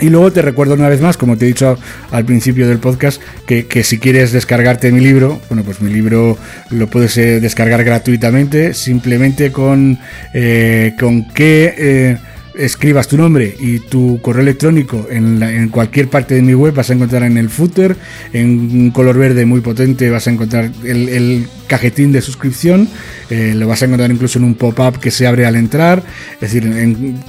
Y 0.00 0.10
luego 0.10 0.32
te 0.32 0.42
recuerdo 0.42 0.74
una 0.74 0.88
vez 0.88 1.00
más, 1.00 1.16
como 1.16 1.36
te 1.36 1.44
he 1.44 1.48
dicho 1.48 1.76
al 2.10 2.24
principio 2.24 2.68
del 2.68 2.78
podcast, 2.78 3.20
que, 3.46 3.82
si 3.82 3.98
quieres 3.98 4.32
descargarte 4.32 4.92
mi 4.92 5.00
libro, 5.00 5.40
bueno, 5.48 5.64
pues 5.64 5.80
mi 5.80 5.92
libro 5.92 6.38
lo 6.70 6.86
puedes 6.86 7.16
eh, 7.18 7.40
descargar 7.40 7.82
gratuitamente, 7.82 8.74
simplemente 8.74 9.50
con, 9.50 9.98
eh, 10.34 10.94
con 10.98 11.28
que 11.28 12.16
escribas 12.58 13.06
tu 13.06 13.16
nombre 13.16 13.56
y 13.58 13.78
tu 13.78 14.20
correo 14.20 14.42
electrónico 14.42 15.06
en, 15.08 15.68
cualquier 15.68 16.08
parte 16.08 16.34
de 16.34 16.42
mi 16.42 16.54
web, 16.54 16.74
vas 16.74 16.90
a 16.90 16.92
encontrar 16.92 17.22
en 17.22 17.38
el 17.38 17.48
footer, 17.50 17.96
en 18.32 18.48
un 18.48 18.90
color 18.90 19.16
verde 19.16 19.46
muy 19.46 19.60
potente, 19.60 20.10
vas 20.10 20.26
a 20.26 20.32
encontrar 20.32 20.70
el, 20.84 21.46
cajetín 21.68 22.12
de 22.12 22.22
suscripción, 22.22 22.88
eh, 23.28 23.52
lo 23.54 23.68
vas 23.68 23.82
a 23.82 23.84
encontrar 23.84 24.10
incluso 24.10 24.38
en 24.38 24.46
un 24.46 24.54
pop-up 24.54 24.98
que 24.98 25.10
se 25.10 25.26
abre 25.26 25.44
al 25.44 25.54
entrar, 25.54 26.02
es 26.40 26.40
decir, 26.40 26.64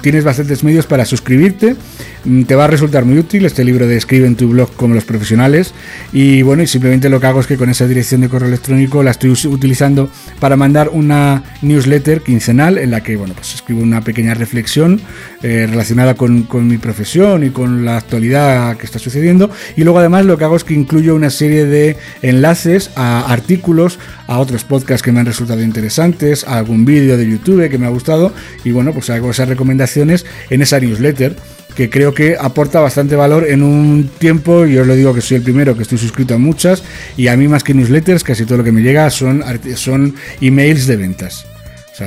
tienes 0.00 0.24
bastantes 0.24 0.64
medios 0.64 0.86
para 0.86 1.04
suscribirte, 1.04 1.76
mm, 2.24 2.44
te 2.44 2.54
va 2.54 2.64
a 2.64 2.66
resultar 2.66 3.04
muy 3.04 3.18
útil 3.18 3.44
este 3.44 3.64
libro 3.64 3.86
de 3.86 3.98
Escribe 3.98 4.26
en 4.26 4.36
tu 4.36 4.48
blog 4.48 4.72
como 4.76 4.94
los 4.94 5.04
profesionales. 5.04 5.74
Y 6.10 6.40
bueno, 6.40 6.62
y 6.62 6.66
simplemente 6.66 7.10
lo 7.10 7.20
que 7.20 7.26
hago 7.26 7.40
es 7.40 7.46
que 7.46 7.58
con 7.58 7.68
esa 7.68 7.86
dirección 7.86 8.22
de 8.22 8.30
correo 8.30 8.48
electrónico 8.48 9.02
la 9.02 9.10
estoy 9.10 9.30
utilizando 9.30 10.08
para 10.40 10.56
mandar 10.56 10.88
una 10.88 11.42
newsletter 11.60 12.22
quincenal 12.22 12.78
en 12.78 12.92
la 12.92 13.02
que, 13.02 13.16
bueno, 13.16 13.34
pues 13.34 13.54
escribo 13.54 13.82
una 13.82 14.00
pequeña 14.00 14.32
reflexión 14.32 15.02
eh, 15.42 15.66
relacionada 15.68 16.14
con, 16.14 16.46
mi 16.68 16.78
profesión 16.78 17.44
y 17.44 17.50
con 17.50 17.84
la 17.84 17.96
actualidad 17.96 18.76
que 18.76 18.86
está 18.86 18.98
sucediendo. 18.98 19.50
Y 19.76 19.84
luego 19.84 19.98
además 19.98 20.24
lo 20.26 20.36
que 20.36 20.44
hago 20.44 20.56
es 20.56 20.64
que 20.64 20.74
incluyo 20.74 21.14
una 21.14 21.30
serie 21.30 21.64
de 21.64 21.96
enlaces 22.22 22.90
a 22.96 23.32
artículos, 23.32 23.98
a 24.26 24.38
otros 24.38 24.64
podcasts 24.64 25.02
que 25.02 25.12
me 25.12 25.20
han 25.20 25.26
resultado 25.26 25.62
interesantes, 25.62 26.44
a 26.46 26.58
algún 26.58 26.84
vídeo 26.84 27.16
de 27.16 27.28
YouTube 27.28 27.68
que 27.68 27.78
me 27.78 27.86
ha 27.86 27.90
gustado 27.90 28.32
y 28.64 28.70
bueno, 28.70 28.92
pues 28.92 29.10
hago 29.10 29.30
esas 29.30 29.48
recomendaciones 29.48 30.26
en 30.50 30.62
esa 30.62 30.78
newsletter 30.80 31.36
que 31.74 31.88
creo 31.88 32.12
que 32.14 32.36
aporta 32.38 32.80
bastante 32.80 33.16
valor 33.16 33.46
en 33.48 33.62
un 33.62 34.10
tiempo, 34.18 34.66
y 34.66 34.76
os 34.76 34.86
lo 34.86 34.94
digo 34.94 35.14
que 35.14 35.20
soy 35.20 35.36
el 35.36 35.42
primero 35.42 35.76
que 35.76 35.82
estoy 35.82 35.98
suscrito 35.98 36.34
a 36.34 36.38
muchas, 36.38 36.82
y 37.16 37.28
a 37.28 37.36
mí 37.36 37.48
más 37.48 37.64
que 37.64 37.74
newsletters, 37.74 38.24
casi 38.24 38.44
todo 38.44 38.58
lo 38.58 38.64
que 38.64 38.72
me 38.72 38.82
llega 38.82 39.08
son, 39.10 39.44
son 39.76 40.14
emails 40.40 40.86
de 40.86 40.96
ventas 40.96 41.46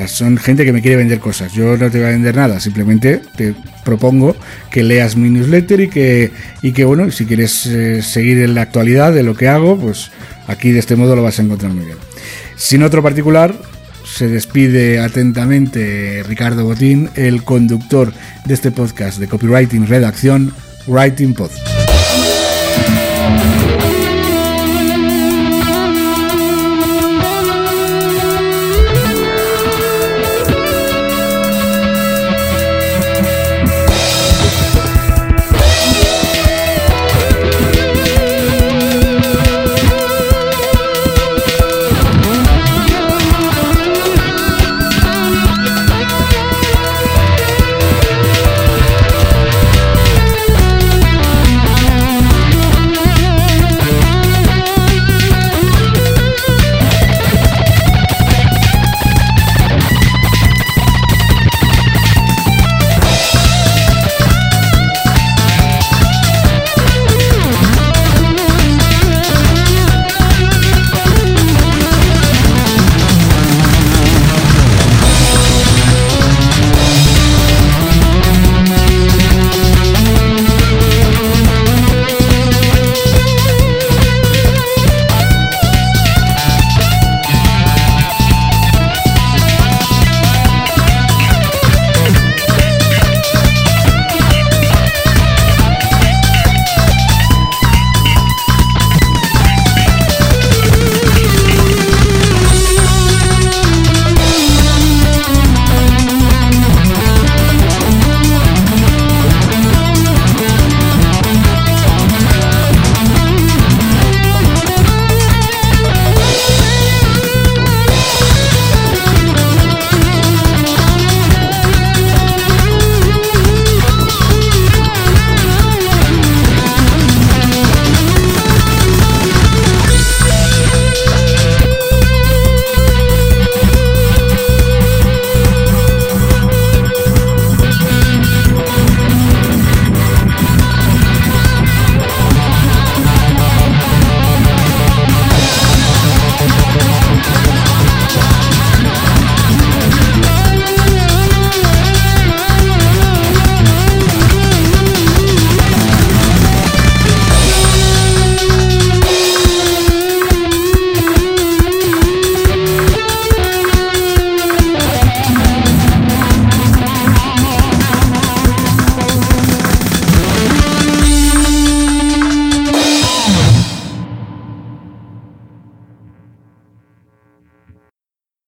son 0.08 0.38
gente 0.38 0.66
que 0.66 0.74
me 0.74 0.82
quiere 0.82 0.98
vender 0.98 1.20
cosas. 1.20 1.54
Yo 1.54 1.78
no 1.78 1.90
te 1.90 2.00
voy 2.00 2.08
a 2.08 2.12
vender 2.12 2.36
nada, 2.36 2.60
simplemente 2.60 3.22
te 3.36 3.54
propongo 3.84 4.36
que 4.72 4.84
leas 4.84 5.16
mi 5.16 5.30
newsletter 5.30 5.82
y 5.82 5.90
que, 5.90 6.32
y 6.62 6.72
que 6.72 6.86
bueno, 6.86 7.12
si 7.12 7.26
quieres 7.26 7.66
eh, 7.66 8.02
seguir 8.02 8.40
en 8.40 8.56
la 8.56 8.62
actualidad 8.62 9.14
de 9.14 9.24
lo 9.24 9.36
que 9.36 9.48
hago, 9.48 9.78
pues 9.78 10.12
aquí 10.48 10.72
de 10.72 10.80
este 10.80 10.96
modo 10.96 11.16
lo 11.16 11.24
vas 11.24 11.40
a 11.40 11.44
encontrar 11.44 11.74
muy 11.74 11.86
bien. 11.86 11.98
Sin 12.56 12.84
otro 12.84 13.02
particular, 13.04 13.56
se 14.06 14.28
despide 14.28 15.00
atentamente 15.00 16.24
Ricardo 16.24 16.66
Botín, 16.66 17.10
el 17.16 17.44
conductor 17.44 18.14
de 18.46 18.54
este 18.54 18.72
podcast 18.72 19.20
de 19.20 19.28
copywriting 19.28 19.88
redacción 19.88 20.54
Writing 20.88 21.34
Pod. 21.34 21.52